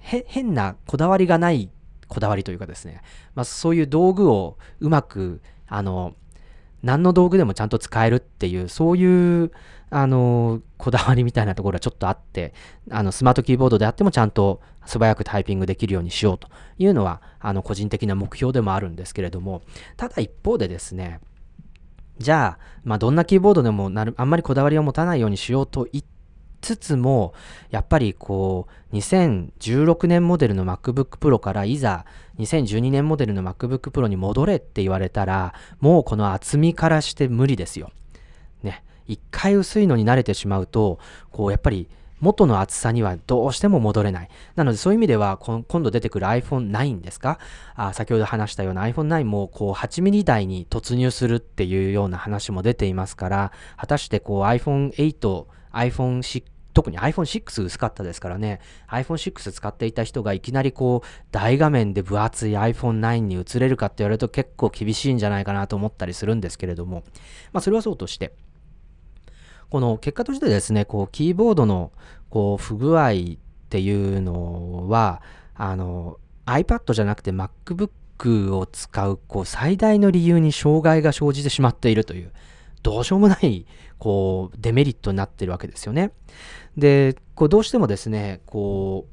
[0.00, 1.70] 変なこだわりがない
[2.08, 3.02] こだわりというかですね、
[3.34, 6.14] まあ、そういう道具をうまく、あの、
[6.82, 9.52] 何の道具でもちゃんと使えるっていう、そういう、
[9.90, 12.54] あの、こだわりみたいなところはちょっとあって、
[12.90, 19.62] あの、スマートキーボードであってもちゃんと素早くタイピングできるようにしようというのは、あの、個人的な目標でもあるんですけれども、
[19.96, 21.20] ただ一方でですね、
[22.18, 26.02] じゃあ、まあ、どんなキーボードでもなる、あんまりこだわりを持たないようにしようと言
[26.66, 27.32] つつも、
[27.70, 32.04] やっぱりこう、2016年モデルの MacBook Pro からいざ
[32.40, 37.92] 2012年モデルの MacBook Pro に戻れって言われたら、もうこの厚みからして無理ですよ。
[38.64, 38.82] ね。
[39.06, 40.98] 一回薄いのに慣れてしまうと、
[41.30, 44.30] こう、やっぱり元の厚さにはどうしても戻れない。
[44.54, 47.38] なのでそういう意味では、今度出てくる iPhone9 ですか？
[47.74, 56.44] あ先ほど話したような iPhone9 もこう8ミリ台に突入するっていうような話も出ていますから、果たしてこう iPhone8、iPhone6、
[56.76, 58.60] 特に iPhone6 薄かったですからね、
[58.90, 67.02] iPhone6 使っていた人がいきなりこう、大画面で分厚い iPhone9 に移れるかって言われると結構厳しいんじゃないかなと思ったりするんですけれども、
[67.54, 68.34] まあそれはそうとして、
[69.70, 71.92] この結果としてですね、こう、キーボードの
[72.28, 73.14] こう不具合っ
[73.70, 75.22] ていうのは、
[75.54, 82.32] あの、iPad じゃなくて MacBook を使うこう最大の理由に障害が生じてしまっているという、
[82.86, 83.66] どうしようもない
[83.98, 86.12] こうデメリットになってるわけですよね。
[86.76, 89.08] で、こうどうしてもですね、こ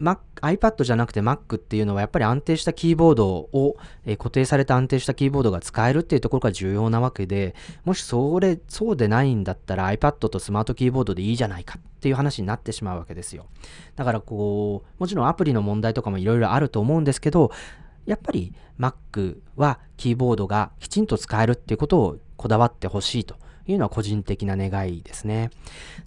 [0.00, 13.46] う Mac、iPad じゃなくて Mac っていうのはやっぱり安定したキーボードを、えー、固定された安定したキーボードが使えるっていうところが重要なわけで、もしそれ、そうでないんだったら iPad とスマートキーボードでいいじゃないかっていう話になってしまうわけですよ。
[13.96, 17.50] だからこう、もちろんアプリの問題とかもいろいろあると思うんですけど、
[18.08, 25.50] やっぱり Mac はキーボードがきちんと使えるっていうことをこだわってほしいというのは個人的な願いですね。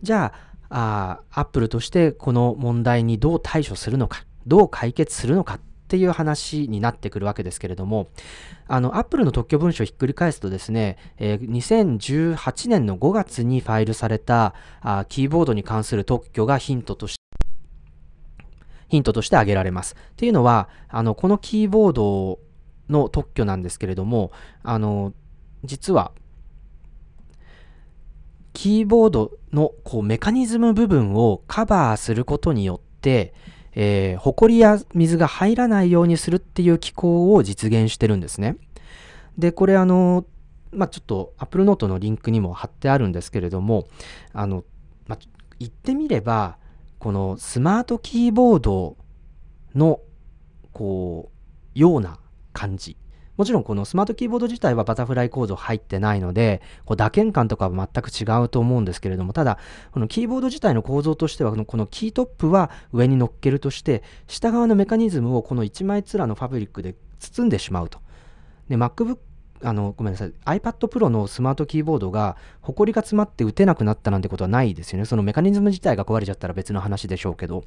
[0.01, 0.33] じゃ
[0.69, 5.59] あ、あアップルとしてこの問題にどう対処するのか、どう解決するのかっ
[5.89, 8.09] ていう話になってくるわけですけれども、
[8.67, 17.21] あの、アップルの特許文書をひっくり返すとですね、えー、2018年の5月にファイルされたあキーボードに関する特許がヒントとして、
[18.91, 19.95] ヒントとして挙げられます。
[19.95, 22.39] っていうのは、あの、このキーボード
[22.89, 25.13] の特許なんですけれども、あの、
[25.63, 26.11] 実は、
[28.51, 33.33] キーボードのこうメカニズム部分をカバーすることによって、
[33.75, 38.57] えー、埃や水が入らないようにするっていう機構を実現してるんですね。
[39.37, 40.25] で、これあの、
[40.73, 43.87] まあ、ちょっと Apple Note のリンクにも貼ってあるんですけれども、
[44.33, 44.65] あの、
[45.07, 45.19] まあ、
[45.59, 46.57] 言ってみれば、
[47.01, 48.95] このスマートキーボード
[49.73, 50.01] の、
[50.71, 51.31] こ
[51.75, 52.19] う、ような
[52.53, 52.95] 感じ
[53.37, 59.57] もちろんこのスマートキーボード自体はバタフライ構造入ってないので、こう打鍵感とかは全く違うと思うんですけれども、ただ、
[59.91, 67.97] このキーボード自体の構造としては、このキートップは上に乗っけるとして、下側のメカニズムをこの1枚面のファブリックで包んでしまうと。
[68.69, 69.17] で、MacBook
[69.63, 70.33] あの、ごめんなさい。
[70.45, 75.05] iPad Pro のスマートキーボードが、ホコリが詰まって打てなくなったなんてことはないですよね。
[75.05, 77.63] そのメカニズム自体が壊れちゃったら別の話でしょうけど、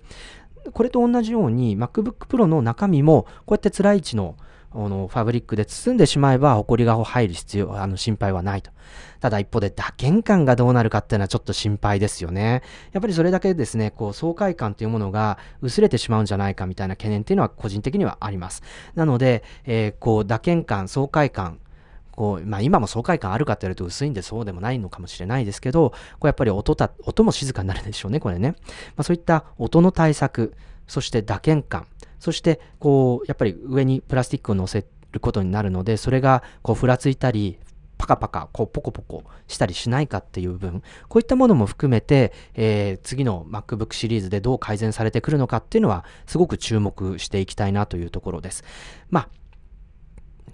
[0.72, 4.36] これと同じように、MacBook Pro の中身も、こうやって辛い位置の
[4.76, 8.72] あのファブリックで包んでしまえば、ホコリが入る必要、あの心配はないと。
[9.20, 12.62] ただ一方で打鍵感がどうなるかっていうのはちょっと心配ですよね。
[12.92, 18.62] やっぱりそれだけですね、こう爽快感というものが薄れてしまうんじゃないかみたいな懸念っていうのは個人的にはあります。
[18.96, 21.60] なので、えー、こう打鍵感、爽快感、
[22.16, 28.56] こう、まあ今も爽快感あるかって言われると薄いんでそうでもないのかもしれないですけど、こうやっぱり音た、音も静かになるでしょうね、これね。
[28.96, 30.54] まあそういった音の対策、
[30.86, 31.86] そして打鍵感、
[32.24, 37.58] そして、こう、やっぱり上にプラスチックを乗せることになるので、それが、こう、ふらついたり、
[37.98, 48.64] パカパカ、こう、ポコポコしたりしないかっていう部分、こういったものも含めて、えー、次の MacBook シリーズでどう改善されてくるのかっていうのは、すごく注目していきたいなというところです。
[49.10, 49.28] まあ、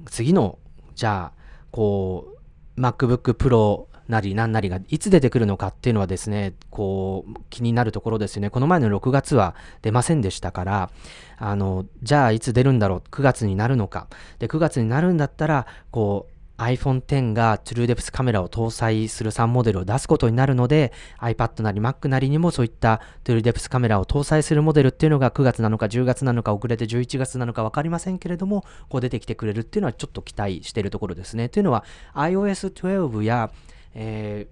[0.07, 0.59] 次の、
[0.97, 1.40] じゃあ、
[1.71, 2.37] こ
[2.77, 8.51] う、MacBook Pro なり何なりがいつ出てくるのかっていうのはですね、こう、気になるところですよね。
[8.51, 10.91] この前の6月は出ませんでしたから、
[11.39, 14.09] あの、じゃあいつ出るんだろう ?9 月になるのか。
[14.39, 31.49] で、9月になるんだったら、こう、iPhone X が TrueDepth カメラを搭載する3モデルを出すことになるので iPad なり Mac なりにもそういった TrueDepth カメラを搭載するモデルっていうのが9月なのか10月なのか遅れて11月なのか分かりませんけれどもこう出てきてくれるっていうのはちょっと期待しているところですね。
[31.49, 33.51] というのは iOS12 や
[33.95, 34.47] え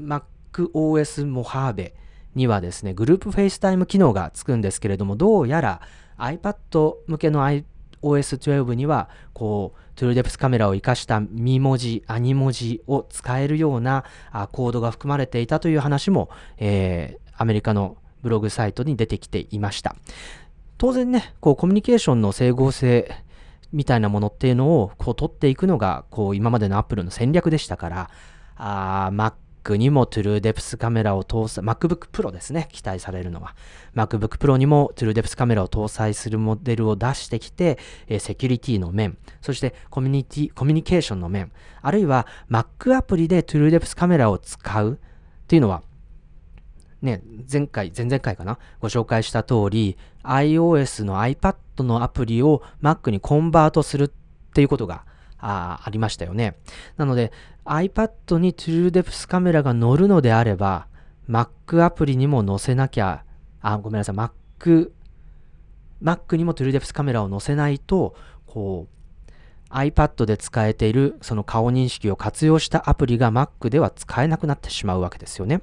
[0.00, 1.94] ー、MacOS モハーベ
[2.34, 5.80] にはですね、グループ FaceTime 機能がつくんですけれども、どうやら
[6.18, 7.64] iPad 向けの iPad
[8.02, 19.96] OS12 には、こう、TrueDepth カメラを活かしたミー文字、アニ文字を使えるようなあコードが含まれていたという話も、えー、アメリカのブログサイトに出てきていました。
[20.76, 23.10] 当然ね、こうコミュニケーションの整合性
[23.72, 28.10] みたいなものっていうのをこう取っていくのがこう今までの Apple の戦略でしたから、
[28.56, 29.32] Mac
[29.64, 33.54] Mac にも TrueDepth カメラを搭載、MacBook Pro ですね、期待されるのは。
[33.94, 44.96] MacBook Pro にも TrueDepth カメラを搭載するモデルを出してきて、えセキュリティの面、そしてコミュニティ、コミュニケーションの面、あるいは Mac アプリで TrueDepth カメラを使うっ
[45.46, 45.82] ていうのは、
[47.02, 48.58] ね、前回、前々回かな？
[48.80, 54.08] ご紹介した通り、iOS の iPad のアプリを Mac にコンバートするっ
[54.52, 55.04] ていうことが
[55.38, 56.56] あありましたよね。
[56.96, 57.32] なので
[57.68, 60.86] iPad に TrueDepth カメラが載るのであれば
[61.28, 63.24] Mac アプリにも載せなきゃ、
[63.60, 64.90] あ、ごめんなさい、Mac、
[66.02, 68.14] Mac にも TrueDepth カメラを載せないと、
[68.46, 75.60] こう、iPad で使えているその顔認識を活用したアプリが Mac では使えなくなってしまうわけですよね。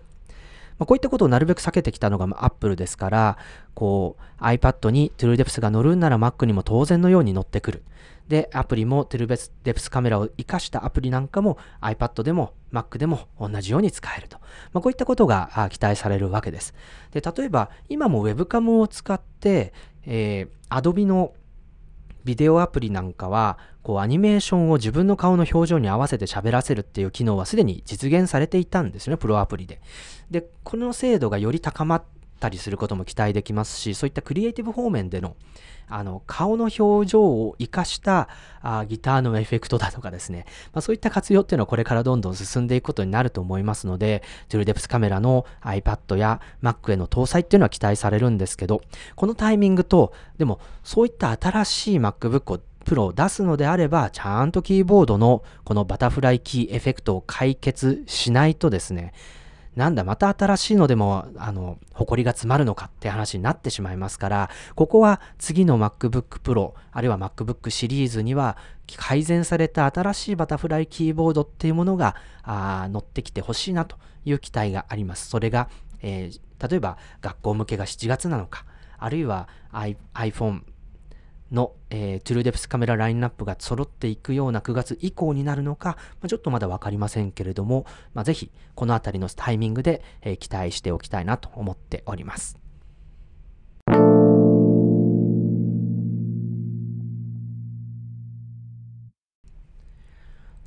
[0.77, 3.37] まあ、こういったことをなるべく避けてきたのが Apple ですから、
[3.73, 7.83] こう iPad に TrueDepth が載るんなら Mac にも当然のように載ってくる。
[8.27, 14.39] で、アプリも TrueDepth カメラを活かしたアプリなんかも iPad でも Mac でも同じように使えると。
[14.73, 16.73] まあ、こういったことが期待されるわけです。
[17.11, 19.73] で、例えば今も Webcam を使って、
[20.05, 21.33] えー、Adobe の
[22.23, 29.79] ビデオアプリなんかは、こうアニメーションを自分の顔の表情に合わせて喋らせるっていう機能はすでに実現されていたんですよね、プロアプリで。
[30.31, 32.03] で、この精度がより高まっ
[32.39, 35.35] たりすることも期待できますし、そういったクリエイティブ方面での
[35.87, 38.27] あの顔の表情を活かした
[38.61, 48.81] あギターのエフェクトだとかですね、まあ、そういった活用っていうのはこれからどんどん進んでいくことになると思いますので、トゥルデプスカメラの iPad や Mac への搭載っていうのは期待されるんですけど、
[49.15, 59.13] このタイミングと、でもそういった新しい MacBook をプロを出すのであれば、ちゃんとキーボードのこのバタフライキーエフェクトを解決しないとですね、
[59.75, 68.57] なんだ、また新しいのでも、あの、埃が詰まるのかって話になってしまいますから、ここは次の MacBook Pro、あるいは MacBook シリーズには、
[68.97, 75.29] 改善された新しいバタフライキーボードっていうものが、あ乗ってきてほしいなという期待があります。
[75.29, 75.69] それが、
[76.01, 78.65] えー、例えば学校向けが7月なのか、
[78.97, 79.49] あるいは
[80.13, 80.61] iPhone
[81.51, 92.64] の、えー、 TrueDepth カメララインナップが揃っていくような9月以降になるのか、まあ、ちょっとまだ分かりませんけれども、まあ、ぜひこの辺りのタイミングで、えー、期待しておきたいなと思っております。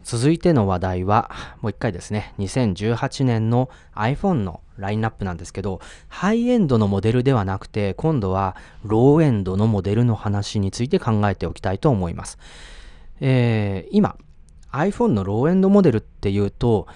[0.09, 12.39] 続いての話題は、もう一回ですね、2018年の iPhone のラインナップなんですけど、ハイエンドのモデルではなくて、今度はローエンドのモデルの話について考えておきたいと思います。
[13.21, 14.17] えー、今、
[14.73, 16.87] iPhone のローエンドモデルっていうと、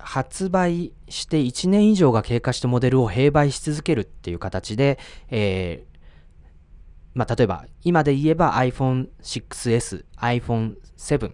[0.00, 4.98] 発売して1年以上が経過したモデルを併売し続けるっていう形で、
[5.30, 5.92] えー
[7.14, 11.32] まあ、例えば今で言えば iPhone6S、iPhone7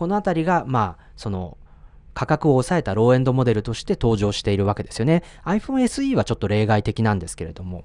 [0.00, 1.58] このあたりが、まあ、その、
[2.14, 5.22] 価格を抑えたローエンドモデルとして登場しているわけですよね。
[5.44, 7.84] iPhone SE はちょっと例外的なんですけれども。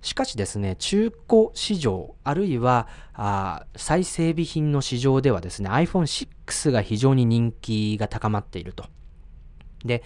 [0.00, 8.86] しかしですね、中古市場、あるいはあ再整備品の市場ではですね、iPhone6 が非常に人気が高まっていると。
[9.84, 10.02] で、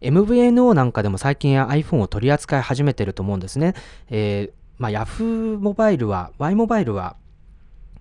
[0.00, 3.74] MVNO なんかでも最近 iPhone を取り扱い始めてると思うんですね。
[4.08, 7.16] えーまあ、Yahoo モバイルは、Y モバイルは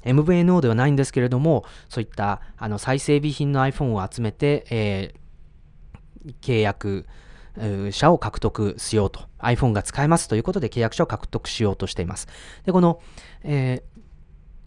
[0.06, 7.06] MVNO ではないんですけれども、そういったあの再整備品の iPhone を集めて、えー、契約
[7.91, 12.28] 者を獲得しようと、iPhone が使えますということで契約者を獲得しようとしています。
[12.66, 13.01] で、この、
[13.43, 13.93] えー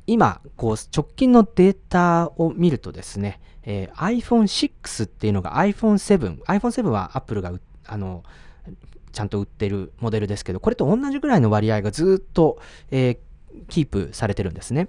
[0.08, 7.52] 今、こう、直近のデータを見るとですね、えー、iPhone6 っていうのが iPhone7、iPhone7 は Apple が
[7.84, 8.22] あの
[9.12, 12.60] ちゃんと売ってるモデルですけど、これと同じぐらいの割合がずっと、
[12.90, 13.18] えー、
[13.68, 14.88] キープされてるんですね。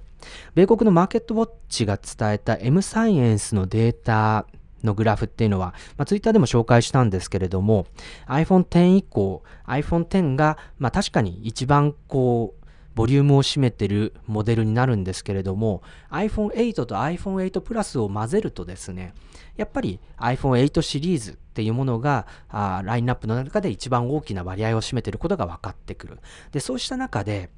[0.56, 4.46] 米国のマーケットウォッチが伝えた M サイエンスのデータ
[4.84, 7.88] のグラフっていうのは、まあ、ツイッターでも紹介したんですけれども、
[8.28, 19.14] iPhone X 以降、iPhone X が、まあ、確かに一番こう、ボリュームを占めてるモデルになるんですけれども iPhone8 と iPhone8 Plus を混ぜるとですね
[19.56, 26.18] やっぱり iPhone8 シリーズっていうものがあラインナップの中で一番大きな割合を占めてることが分かってくる
[26.52, 27.52] でそうした中で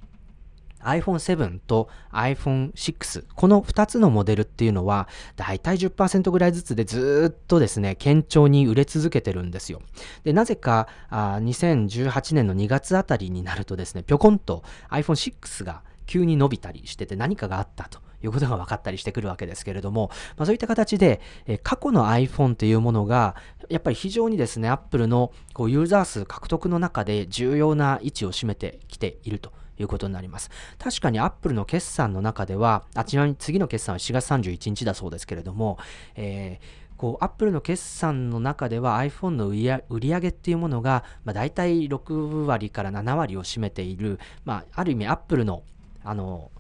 [0.84, 9.82] iPhone7 と iPhone6 この2つのモデルっていうのはだいたい10%ぐらいずつでずっとですね堅調に売れ続けてるんですよ。
[10.24, 23.36] でなぜかあ2018年の2月あたりになるとですねぴょこんと iPhone6 が急に伸びたりしてて何かがあったということが分かったりしてくるわけですけれども、まあ、そういった形で、え過去の iPhone というものが
[23.70, 29.52] やっぱり非常にですね Apple のこうユーザー数獲得の中で重要な位置を占めてきていると。
[29.80, 30.50] いうことになります。
[30.78, 35.78] 確かにアップルの決算の中では、あちなみに次の決算は4月31日だそうですけれども、
[36.16, 45.64] えーこう、アップルの決算の中では iPhone の売り上げっていうものが、まあ、大体6割から7割を占めている、まあ、ある意味アップルの、
[46.04, 46.52] あの、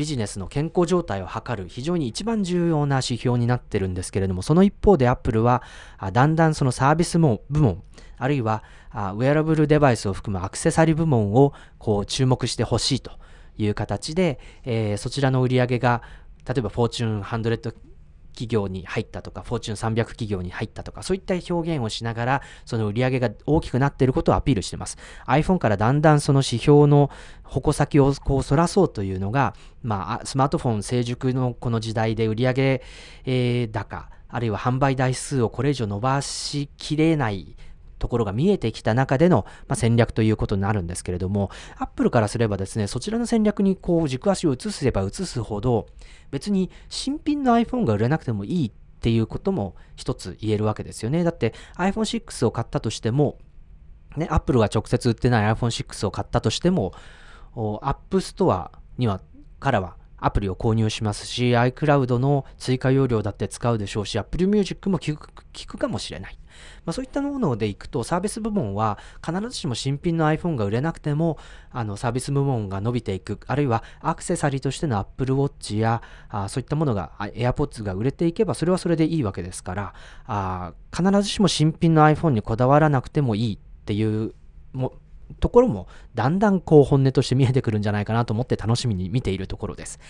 [0.00, 5.62] ビジネスの健康状態を測る非常に一番重要な指標になってるんですけれども、その一方でアップルは、
[6.14, 7.82] だんだんそのサービス部門、
[8.16, 13.10] あるいはウェアラブルデバイスを含むアクセサリー部門をこう注目してほしいと
[13.58, 16.00] いう形で、えー、そちらの売り上げが
[16.48, 17.22] 例えばフォーチュン
[18.30, 24.98] 企業に入ったとか、フォーチュン300企業に入ったとか、そういった表現をしながら、その売り上げが大きくなっていることをアピールしています。
[25.26, 27.10] iPhone からだんだんその指標の
[27.44, 32.82] 矛先をこう反らそうというのが、まあ、スマートフォン成熟のこの時代で売り上げ、
[33.24, 37.56] えー、高、あるいは販売台数をこれ以上伸ばしきれない
[38.00, 45.86] ところが見えてきた中での、まあ、戦略ということになるんですけれども、アップルからすればですね、そちらの戦略にこう軸足を移せば移すほど、
[46.32, 51.22] 別に新品の iPhone が売れなくてもいいっていうことも一つ言えるわけですよね。
[51.22, 53.38] だって iPhone6 を買ったとしても、
[54.16, 56.92] ね、アップルが直接売ってない iPhone6 を買ったとしても、
[57.54, 59.20] App Store には
[59.60, 66.38] からはアプリを購入しますし、iCloud の追加容量だって使うでしょうし、Apple Music も聞く聞くかもしれない。
[66.84, 71.38] まあ、そういったものでいくと、サービス部門は必ずしも新品の iPhone が売れなくても、
[71.70, 79.94] あのサービス部門が伸びていく、あるいはアクセサリーとしての Apple Watch やあそういったものが、AirPods が売れていけば、それはそれでいいわけですから、
[80.26, 84.34] あ必ずしも新品の iPhone にこだわらなくてもいいっていう
[84.72, 84.92] も
[85.38, 90.00] ところもだんだんこう本音として見えてくるんじゃないかなと思って楽しみに見ているところです。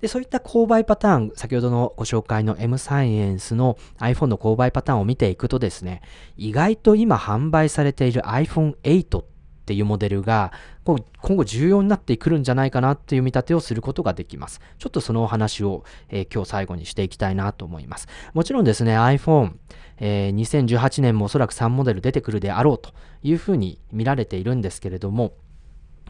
[0.00, 6.02] で、そういった購買パターン、先ほどのご紹介の M サイエンスの iPhone の購買パターンを見ていくとですね、
[6.36, 9.24] 意外と今販売されている iPhone8 っ
[9.68, 10.52] ていうモデルが
[10.84, 14.60] 今後重要になってくるんじゃないかなっていう見立てをすることができます。
[14.78, 18.08] ちょっとそのお話を、えー、今日最後にしていきたいなと思います。
[18.32, 19.54] もちろんですね、iPhone、
[20.00, 22.92] えー、2018年もおそらく3モデル出てくるであろうと
[23.22, 25.32] いうふうに見られているんですけれども、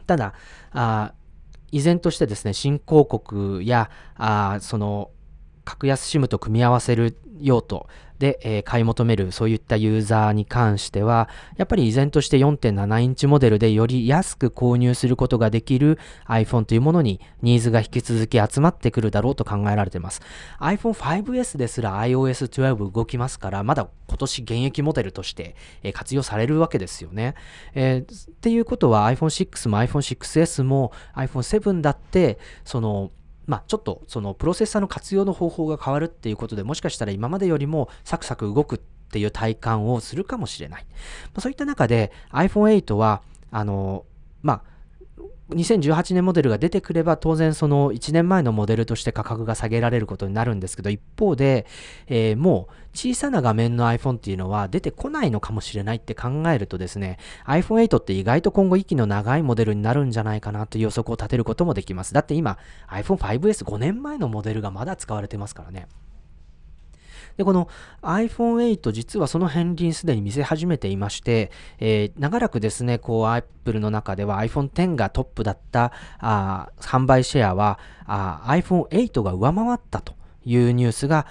[0.07, 0.35] ただ、
[0.73, 1.13] あ
[1.71, 5.11] 依然としてですね、新興国や、あその、
[5.65, 7.89] 格安 SIM と組み合わせる用途
[8.19, 20.21] で、えー、買い求めるそういったユーザーに関しては、やっぱり依然として4.7インチモデルでより安く購入することができる iPhone というものにニーズが引き続き集まってくるだろうと考えられています。
[20.61, 27.35] iPhone 5S ですら iOS12 動きますから、まだ今年現役モデルとして、えー、活用されるわけですよね。
[27.75, 33.11] えー、っていうことは iPhone6 も iPhone6S も iPhone7 だって、その
[33.49, 40.85] まあ、ちょっとそのプロセッサーの活用の方法が変わるっていうことでもしかしたら今までよりもサクサク動くっていう体感をするかもしれない。
[40.85, 44.05] まあ、そういった中で iPhone8 はあの
[44.43, 44.78] まあ
[45.51, 51.67] 2018年モデルが出てくれば当然その1年前のモデルとして価格が下げられることになるんですけど一方で、
[52.07, 62.13] えー、もう小さな画面の iPhone っていうのは出てこないのかもしれないって考えるとですね iPhone8 って意外と今後息の長いモデルになるんじゃないかなという予測を立てることもできます。
[62.13, 62.59] だって今
[62.91, 65.89] iPhone5S5 年前のモデルがまだ使われてますからね。
[67.39, 67.69] で、この
[68.03, 81.27] iPhone8 実はその片鱗すでに見せ始めていまして、えー、長らくですね、こう Apple の中では iPhone X がトップだったあ販売シェアはあ iPhone8 が上回ったというニュースが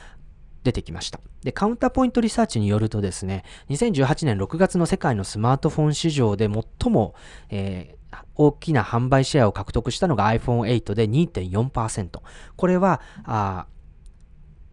[0.64, 1.20] 出てきました。
[1.44, 7.16] で、カウンターポイントリサーチによるとですね、2018年6月の世界のスマートフォン市場で最も、
[7.50, 7.98] えー
[8.36, 12.22] 大きな販売シェアを獲得したのが iPhone8 で2.4%。
[12.56, 13.68] これは、あ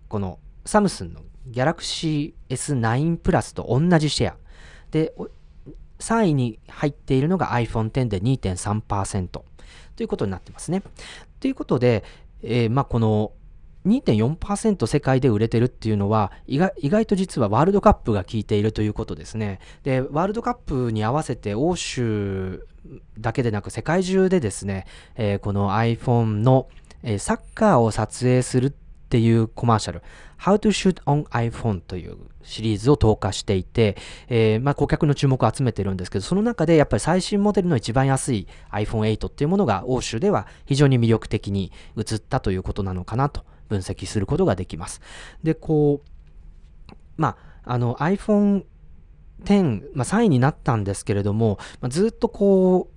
[0.08, 4.36] このサムスンの Galaxy S9 プラスと同じシェア。
[4.90, 5.14] で、
[5.98, 9.44] 3位に入っているのが iPhone X で2.3%と
[10.00, 10.82] いうことになってますね。
[11.40, 12.04] ということで、
[12.42, 13.32] えー、まあ、この
[13.86, 19.60] 2.4%世界で売れてるっていうのは意外と実はワールドカップが効いているということですね。
[19.82, 22.66] で、ワールドカップに合わせて欧州
[23.18, 24.86] だけでなく世界中でですね、
[25.16, 26.68] えー、この iPhone の、
[27.02, 28.74] えー、サッカーを撮影する
[29.14, 30.02] っていうコマーシャル、
[30.40, 33.96] How to Shoot on iPhone というシリーズを投下していて、
[34.26, 45.00] えー、まあ、顧客の注目を集めてるんですけど、その中でやっぱり最新モデルの一番安い iPhone8 っていうものが欧州では非常に魅力的に映ったということなのかなと分析することができます。
[45.44, 48.64] で、こう、まあ、あの iPhone
[49.44, 52.93] X、まあ、3位になったんですけれども、まあ、ずっとこう、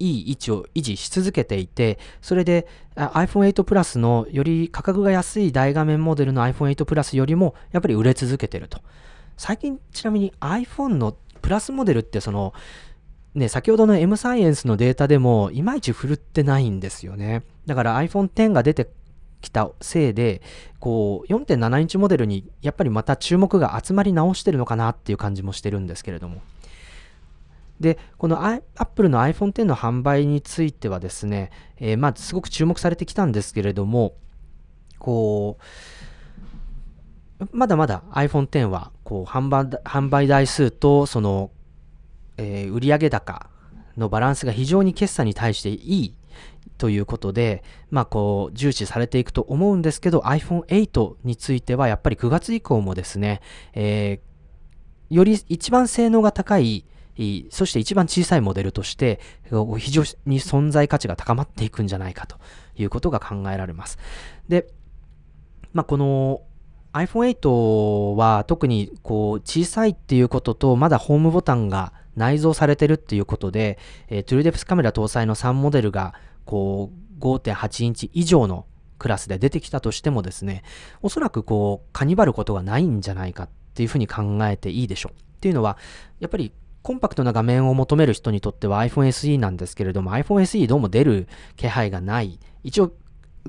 [0.00, 8.80] いい位置を維持し続けていて、それで iPhone8 Plus のより価格が安い大画面モデルの iPhone8 Plus よりもやっぱり売れ続けてると。
[9.36, 12.52] 最近ちなみに iPhone のプラスモデルってその、
[13.34, 17.44] ね、先ほどの M サイエンスのデータでもいまいち振るってないんですよね。
[17.66, 18.88] だから iPhone X が出て
[19.40, 20.42] きたせいで、
[20.78, 26.42] こう、4.7インチモデルにやっぱりまた注目が集まり直してるのかなっていう感じもしてるんですけれども。
[27.80, 34.14] で、この Apple の iPhone X の販売についてはですね、えー、まあ、すごく注目されてきたんですけれども、
[34.98, 35.58] こ
[37.40, 41.50] う、まだまだ iPhone X は、こう、販売、販売台数と、その、
[42.36, 43.48] えー、売上高
[43.96, 46.14] のバランスが非常に決算に対していい
[46.76, 53.40] ということで、まあこう、重視されていくと思うんですけど、iPhone8 についてはやっぱり9月以降もですね、
[53.72, 56.84] えー、より一番性能が高い、
[57.50, 59.20] そして一番小さいモデルとして、
[59.78, 62.36] 非常に存在価値が高まっていくんじゃないかと
[62.76, 63.98] いうことが考えられます。
[64.48, 64.66] で、
[65.72, 66.42] まあこの
[66.92, 76.14] iPhone8 は特にこう小さいっていうことと、まだホームボタンが内蔵されてるっていうことで、えー、トゥルデプスカメラ搭載の3モデルが
[76.44, 78.66] こう5.8インチ以上の
[78.98, 80.62] クラスで出てきたとしてもですね、
[81.02, 85.12] おそらくこうカニバることがないんじゃないかっていうふうに考えていいでしょう。
[85.12, 85.78] っていうのは、
[86.18, 86.52] やっぱり
[86.82, 92.38] コンパクトな画面を求める人にとっては iPhone SE なんですけれども iPhone SE どうも出る気配がない。
[92.62, 92.92] 一応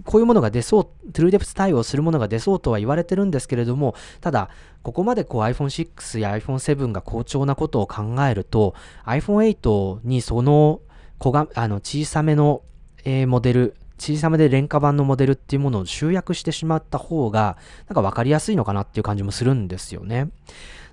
[0.05, 4.49] こういうものが出そう、トゥルーデプス対応するものが出そうとは言われてるんですけれども、ただ、
[4.83, 8.73] ここまでこう iPhone6 や iPhone7 が好調なことを考えると、
[9.05, 10.81] iPhone8 にその
[11.17, 12.63] 小があの小さめの、
[13.03, 17.57] えー、モデル、小さめで廉価版のモデルっていうものを集約してしまった方が、
[17.87, 20.29] なんか分かりやすいのかなっていう感じもするんですよね。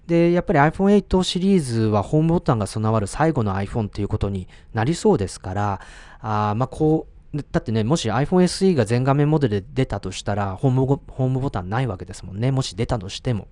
[0.09, 5.81] で、やっぱり iPhone8 シリーズはホームボタンが備わる最後の iPhone っていうことになりそうですから、
[6.21, 12.51] あまあこう、だってね、もし iPhone SE が全画面モデルで出たとしたらホーム、ホームボタンないわけですもんね。
[12.51, 13.49] もし出たとしても。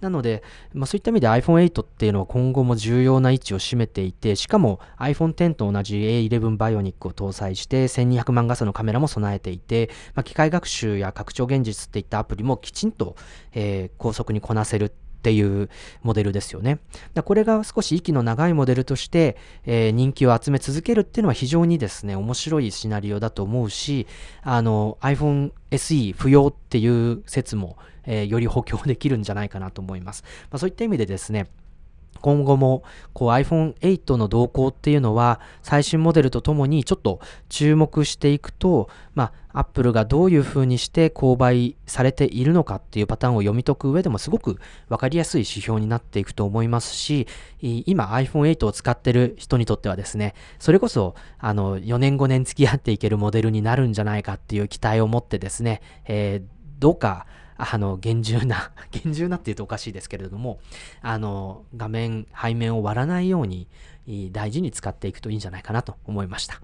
[0.00, 13.16] なので、まあ、そういった意味で iPhone8 っていうのは今後も重要な位置を占めていて、しかも iPhone X と同じ A11 バイオニックを搭載して1200万画素のカメラも備えていて、まあ、機械学習や拡張現実っていったアプリもきちんと、
[13.52, 14.88] えー、高速にこなせるっ
[15.20, 15.68] っていう
[16.02, 16.78] モデルですよね。
[17.24, 24.06] これが少し息の長いモデルとして、えー、人気を集め続けるっていうのは非常にですね、面白いシナリオだと思うし、
[24.42, 30.24] あの iPhone SE 不要っていう説も、えー、より補強できるんじゃないかなと思います。
[30.50, 31.48] まあ、そういった意味でですね、
[32.20, 44.58] 今後もこう iPhone8 の動向っていうのは最新モデルとともにちょっと注目していくと、まあ、Apple がどういうふうにして購買されているのかっていうパターンを読み解く上でもすごく
[44.88, 47.26] わかりやすい指標になっていくと思いますし、
[47.60, 57.26] 今 iPhone8 を使ってる人にとってはですね、それこそあの4年5年付き合っていけるモデルになるんじゃないかっていう期待を持ってですね、えー、どうか
[57.60, 60.60] あの、厳重な、 厳重なって言うとおかしいですけれども、
[61.02, 63.68] あの、画面、背面を割らないように、
[64.32, 66.60] 大事に使っていくといいんじゃないかなと思いました。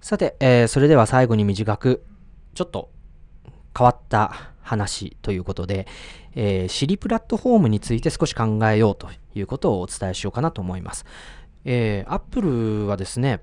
[0.00, 2.04] さて、えー、それでは最後に短く、
[2.54, 2.90] ちょっと
[3.76, 5.88] 変わった話ということで、
[6.36, 11.06] えー、シリプラットフォームについて少し考えようということをお伝えしようかなと思います。
[11.68, 13.42] えー、Apple はですね、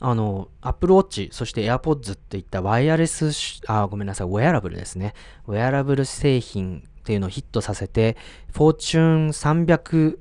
[0.00, 3.30] あの、Apple Watch、そして AirPods っていったワイヤレス、
[3.68, 5.14] あ、ごめんなさい、ウェアラブルですね。
[5.46, 8.16] ウェアラブル製品っていうのをヒットさせて、
[8.52, 10.18] フォーチュン300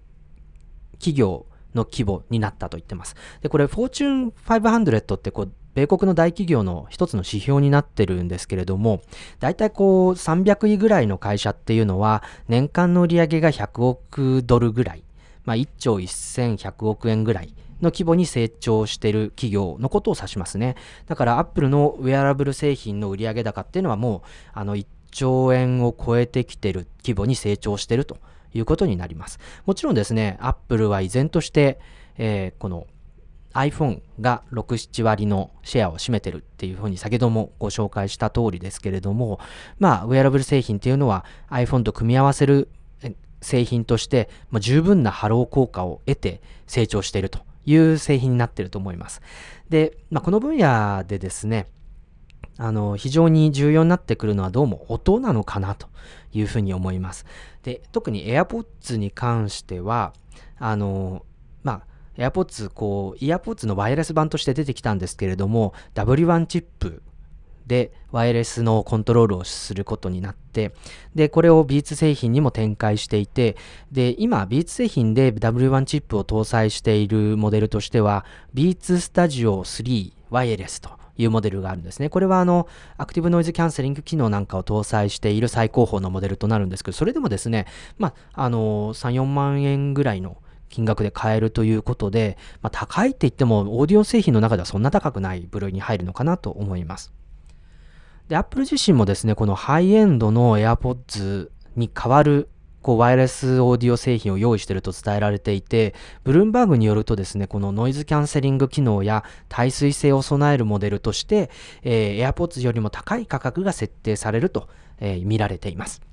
[1.00, 3.16] 企業の規模になったと言ってます。
[3.42, 9.02] で、これ、フォーチュン500ってこう、米国の大企業の一つの指標になってるんですけれども、
[9.40, 15.04] 大体こう300位ぐらいの会社っていうのは、年間の売上が100億ドルぐらい、
[15.50, 20.76] まあ、1兆1100億円ぐらいの規模に成長している企業のことを指しますね。
[21.08, 24.22] だからアップルのウェアラブル製品の売上高っていうのはもう
[24.54, 28.20] あの1兆円を超えてきてる規模に成長してると
[28.54, 29.40] いうことになります。
[29.66, 31.80] もちろんですね、アップルは依然として、
[32.20, 32.86] えー、この
[33.56, 39.40] iPhone が6、7割のシェアを占めてるっていうふうに先ほどもご紹介した通りですけれども、
[39.80, 42.70] まあ、ウェアラブル製品っていうのは iPhone と組み合わせる
[43.42, 49.22] 製品として、まあ、十分なハロー効果を得て成長しているという製品になっていると思います。
[49.70, 51.68] で、まあ、この分野でですね、
[52.58, 55.88] あの、非常に重要になってくるのはどうも音なのかなと
[56.34, 57.26] いうふうに思います。
[57.64, 60.14] で、特に AirPods に関しては、
[60.58, 61.26] あの、
[61.64, 61.84] ま
[62.18, 67.02] あ、AirPods、こう、 EarPods のワイヤレス版として出てきたんですけれども、W1 チップ
[67.70, 70.74] でワイヤレスのコントロールをすることになって、
[71.16, 73.56] で、これを Beats 製品にも展開していて、
[73.92, 82.10] で、今、Beats 製品で W1 チップを搭載しているモデルとしては、Beats Studio 3ワイヤレスというモデルがあるんですね。
[82.10, 82.68] これはあの、
[82.98, 87.68] アクティブノイズキャンセリング機能なんかを搭載している最高峰のモデルとなるんですけど、それでもですね、
[88.00, 90.38] まあ、あの、3、4万円ぐらいの
[90.70, 97.12] 金額で買えるということで、まあ、高いって言ってもオーディオ製品の中ではそんな高くない部類に入るのかなと思います。
[98.30, 102.48] で、Apple 自身もですね、このハイエンドの AirPods に代わる
[102.82, 111.50] こうワイヤレスオーディオ製品を用意していると伝えられていて、ブルームバーグによるとですね、このノイズキャンセリング機能や耐水性を備えるモデルとして、
[111.82, 114.70] えー、AirPods よりも高い価格が設定されると、
[115.00, 116.09] えー、見られています。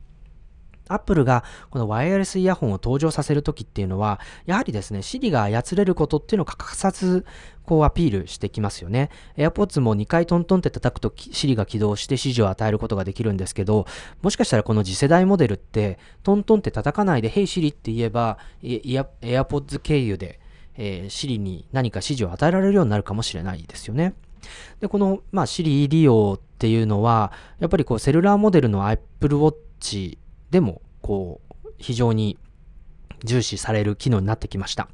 [0.89, 7.25] アップルがこのワイヤレスイヤホンを登場させるときっていうのは、やはりですね、Siri が操れることっていうのを欠かさず、
[7.65, 9.11] こうアピールしてきますよね。
[9.37, 13.87] AirPods も2回トントンって叩くと Siri が起動して指示を与えることができるんですけど、
[14.23, 20.41] もしかしたらこの次世代モデルって、トントンって叩かないで、Hey Siri って言えば、AirPods 経由で、
[20.77, 24.15] えー、Siri に何か指示を与えられるようになるかもしれないですよね。
[24.81, 30.19] で、この、まあ、Siri 利用っていうのは、やっぱりこう、セルラーモデルの Apple Watch
[30.51, 32.39] でも、こう、非常に
[33.25, 34.89] 重視される機能になってきました。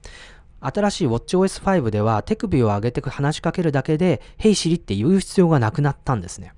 [0.61, 6.55] 新しい WatchOS5 では手首を上げて話しかけるだけで、Hey Siri って言う必要がなくなったんですね。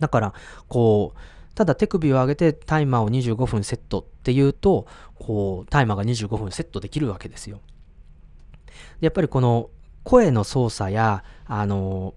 [0.00, 0.34] だから、
[0.68, 1.18] こう、
[1.54, 7.60] ただ手首を上げてタイマーを25分セットっていうと、こう、タイマーが25分セットできるわけですよ。
[9.00, 9.70] でやっぱりこの
[10.04, 12.14] 声の操作や、あの、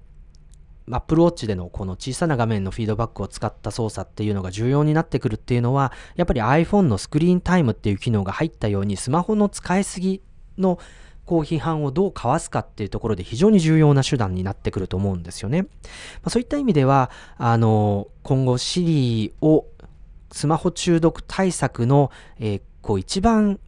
[0.89, 10.21] Apple Watch でのこの小さな画面のフィードバックを使った操作っていうのが重要になってくるっていうのは、やっぱり iPhone のスクリーンタイムっていう機能が入ったように、スマホの使いすぎ
[10.57, 10.79] の
[11.25, 15.63] こう批判をどうかわすかっていうところで非常に重要な手段になってくると思うんですよね。
[15.63, 15.69] ま
[16.25, 19.65] あ、そういった意味では、あの、今後 Siri を
[20.31, 23.59] スマホ中毒対策の、えー、こう一番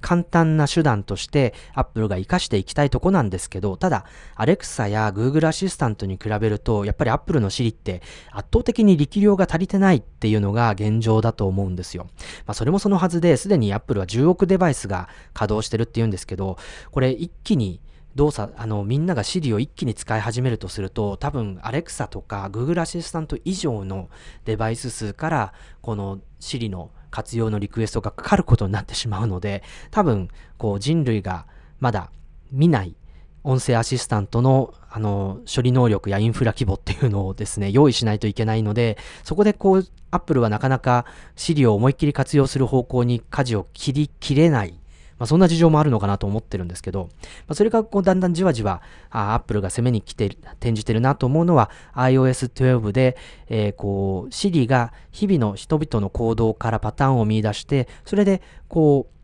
[0.00, 4.04] 簡単な手段として Apple が活かしていきたいとこなんですけど、ただ、
[4.36, 12.04] Alexa や Google アシスタントに比べると、やっぱり Apple の Siri って圧倒的に力量が足りてないっていうのが現状だと思うんですよ。
[12.46, 16.58] まあ、それもそのはずで、すでに Apple は10億デバイスが稼働してるっていうんですけど、
[16.90, 17.80] これ一気に
[18.14, 24.08] 動作、あの、みんなが Siri を一気に使い始めるとすると、多分 Alexa とか Google アシスタント以上の
[24.44, 31.46] デバイス数から、この Siri の活用のリクエストがかかることになってしまうので、多分、こう人類が
[31.78, 32.10] まだ
[32.52, 32.94] 見ない
[33.42, 41.06] 音声アシスタントのあの処理能力やインフラ規模っていうのをですね、用意しないといけないので、そこでこう、アップルはなかなか
[41.36, 44.79] Siri を思いっきり活用する方向に舵を切り切れない
[45.20, 47.10] まあ、そんな事情もあるのかなと思ってるんですけど、
[47.46, 50.26] まあ、それがこうだんだんじわじわ、あ Apple が攻めに来て、
[50.58, 53.18] 転じてるなと思うのは iOS12 で、
[53.48, 59.20] えー、こう、Siri が日々の人々の行動からパターンを見出して、それでこう、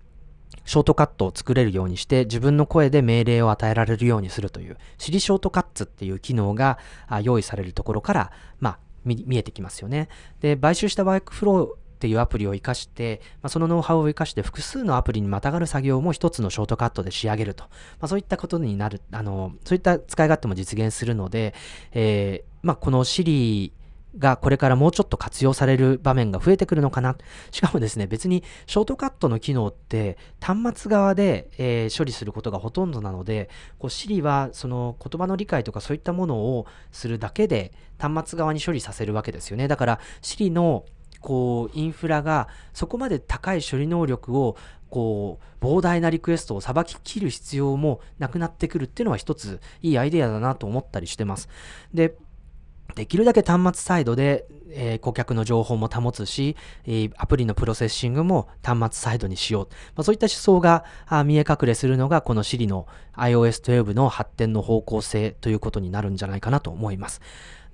[0.66, 6.78] ショートカットを作れるようにして自分の声で命令を与えられるようにするという、シリショートカッツっていう機能が
[7.22, 10.08] 用意されるところから、まあ、見えてきますよね。
[10.40, 17.64] で、買収したワークフローっていうアプリを活かして、まあ、そのノウハウを活かして複数のアプリにまたがる作業も一つのショートカットで仕上げると。
[17.64, 17.70] ま
[18.02, 21.54] あ、そういったことになる、あの、そういった使い勝手も実現するので、
[21.92, 23.72] えー、まあ、この Siri
[24.18, 27.16] がこれからもうちょっと活用される場面が増えてくるのかな。
[27.50, 39.68] しかもですね、別にショートカットの機能って端末側で、えー、処理することがほとんどなので、こう Siri はその言葉の理解とかそういったものをするだけで端末側に処理させるわけですよね。
[39.68, 40.84] だから Siri の
[41.26, 44.56] こうインフラがそこまで高い処理能力を
[44.90, 51.48] こう膨大なリクエストをさばききる必要もなくなってくるっていうのは一ついいアイデアだなと思ったりしてます。
[51.92, 52.14] で、
[52.94, 56.54] できるだけ端末サイドで、えー、顧客の情報も保つし、
[56.84, 59.68] えー、アプリのプロセッシングも端末サイドにしよう。
[59.96, 67.20] まあ、そういった思想があ見え隠れするのがこの Siri の iOS12 の発展の方向性ということになるんじゃないかなと思います。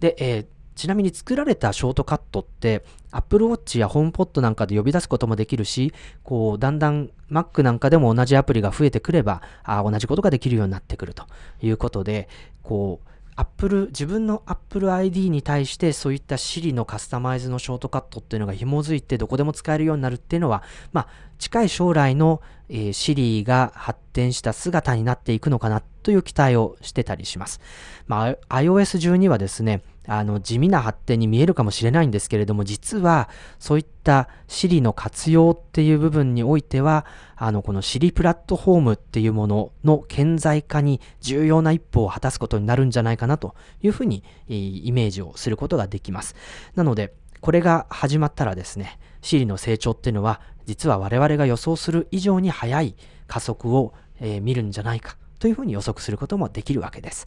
[0.00, 5.92] で、えーちなみに作られたショートカットって Apple Watch や HomePod なんかで呼び出すこともできるし、
[6.22, 11.24] こう、だんだん Mac なんかでも同じアプリが増えてくれば、あ同じことができるようになってくると
[11.60, 12.28] いうことで、
[12.62, 20.62] こう、Apple、自分の Apple ID に対してそういった Siri のカスタマイズのショートカットっていうのが紐づいてどこでも使えるようになるっていうのは、
[20.92, 21.08] まあ、
[21.38, 27.60] 近い将来の、えー、Siri が発展した姿になっていくのかなという期待をしてたりします。
[28.06, 33.28] まあ、iOS12 はですね、あの地味な発展に見えるかもしれないんですけれども、実は
[33.58, 46.34] そういった Siri の活用っていう部分においては、あのこの Siri プラットフォームっていうものの顕在化に重要な一歩を果たすことになるんじゃないかなというふうにイメージをすることができます。
[46.74, 52.94] なので、これが始まったらですね、Siri の成長っていうのは、実は我々が予想する以上に早い
[53.26, 57.26] 加速を、えー、見るんじゃないかというふうに予測することもできるわけです。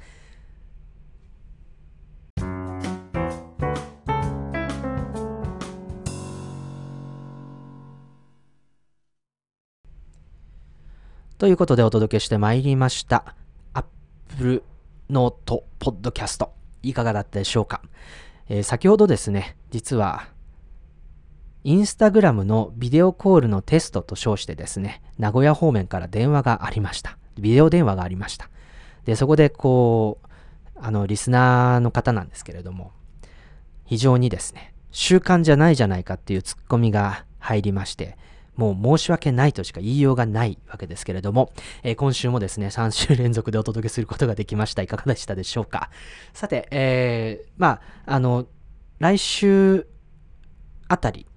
[11.38, 13.36] ということでお届けしてまいりました。
[13.74, 14.64] Apple
[15.10, 16.48] Note Podcast。
[16.82, 17.82] いかがだったでしょうか、
[18.48, 20.30] えー、先ほどですね、実は、
[21.66, 27.18] インスタグラムのビデオコールのテストと称してですね、名古屋方面から電話がありました。
[27.38, 28.50] ビデオ電話がありました。
[29.04, 30.28] で、そこでこう、
[30.80, 32.94] あの、リスナーの方なんですけれども、
[33.84, 38.18] 非常にですね、習慣じゃないじゃないかっていうツッコミが入りまして、
[38.56, 41.52] もう申し訳ないとしか言いようがないわけですけれども、
[41.84, 44.82] えー、今週もですね、3週連続でお届けすることができました。
[44.82, 45.90] いかがでしたでしょうか？
[46.34, 48.48] さて、えー、まあ、あの、
[49.00, 49.88] 来週
[50.88, 51.28] あたり、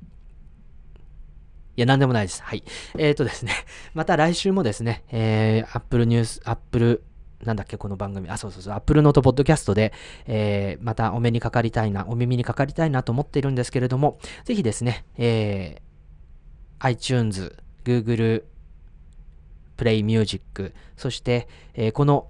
[1.77, 2.43] いや、なんでもないです。
[2.43, 2.65] はい。
[2.97, 3.53] えっ、ー、とですね、
[3.95, 7.05] また来週もですね、えー、Apple News、Apple
[7.45, 8.29] なんだっけ、この番組。
[8.29, 8.75] あ、そうそうそう。
[8.75, 9.93] Apple Note Podcast で、
[10.27, 15.88] えー、またお目にかかりたいな、お耳にかかりたいなと思っているんですけれども、ぜひですね、えー、
[16.81, 18.45] iTunes、Google、
[19.77, 22.29] Play Music、そして、えー、この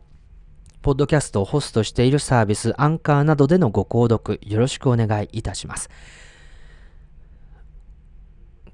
[0.83, 5.91] ポッドキャストをホストしているサービス、アンカーなどでのご購読、よろしくお願いいたします。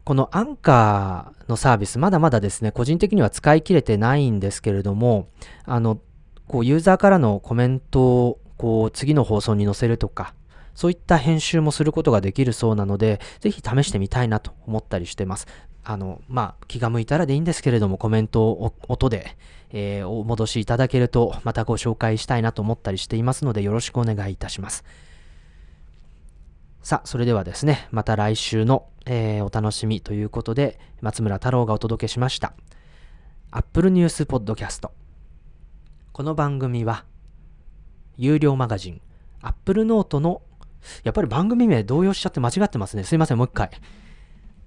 [0.05, 5.29] このアンカーのサービス、まだまだですね、個人的には使い切れてないんですけれども、
[5.64, 5.99] あの、
[6.47, 10.35] こう、ユーザーからのコメントを、こう、次の放送に載せるとか、
[10.75, 15.47] そういった編集もすることができるそうなので、ぜひ試してみたいなと思ったりしてます。
[15.85, 19.37] あの、まあ、気が向いたらでいいんですけれども、コメントを音で、
[19.70, 24.85] えー、お戻しいただけると、またご紹介したいなと思ったりしていますので、よろしくお願いいたします。
[26.83, 32.55] さあ、それではですね、また来週の、えー、お楽しみということで、松村太郎がお届けしました。
[33.51, 34.89] Apple News Podcast。
[36.12, 37.05] この番組は、
[38.16, 39.01] 有料マガジン、
[39.43, 40.43] Apple Note の
[41.03, 43.05] やっぱり番組名動揺しちゃって間違ってますね。
[43.05, 43.70] すいません、もう一回。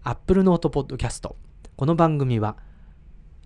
[0.03, 1.33] Apple Note Podcast。
[1.75, 2.57] この番組は、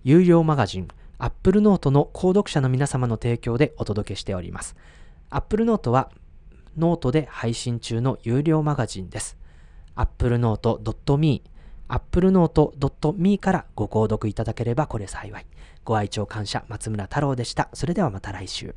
[0.04, 4.76] 有料マガジン Apple Note の購読者の皆様の提供でお届けしております。
[5.30, 6.10] Apple Note は、
[6.76, 9.36] ノートで配信中の有料マガジンです。
[9.96, 11.42] applenote.me
[11.88, 15.46] applenote.me からご購読いただければこれ幸い。
[15.84, 17.68] ご愛聴感謝、松村太郎でした。
[17.74, 18.74] それではまた来週。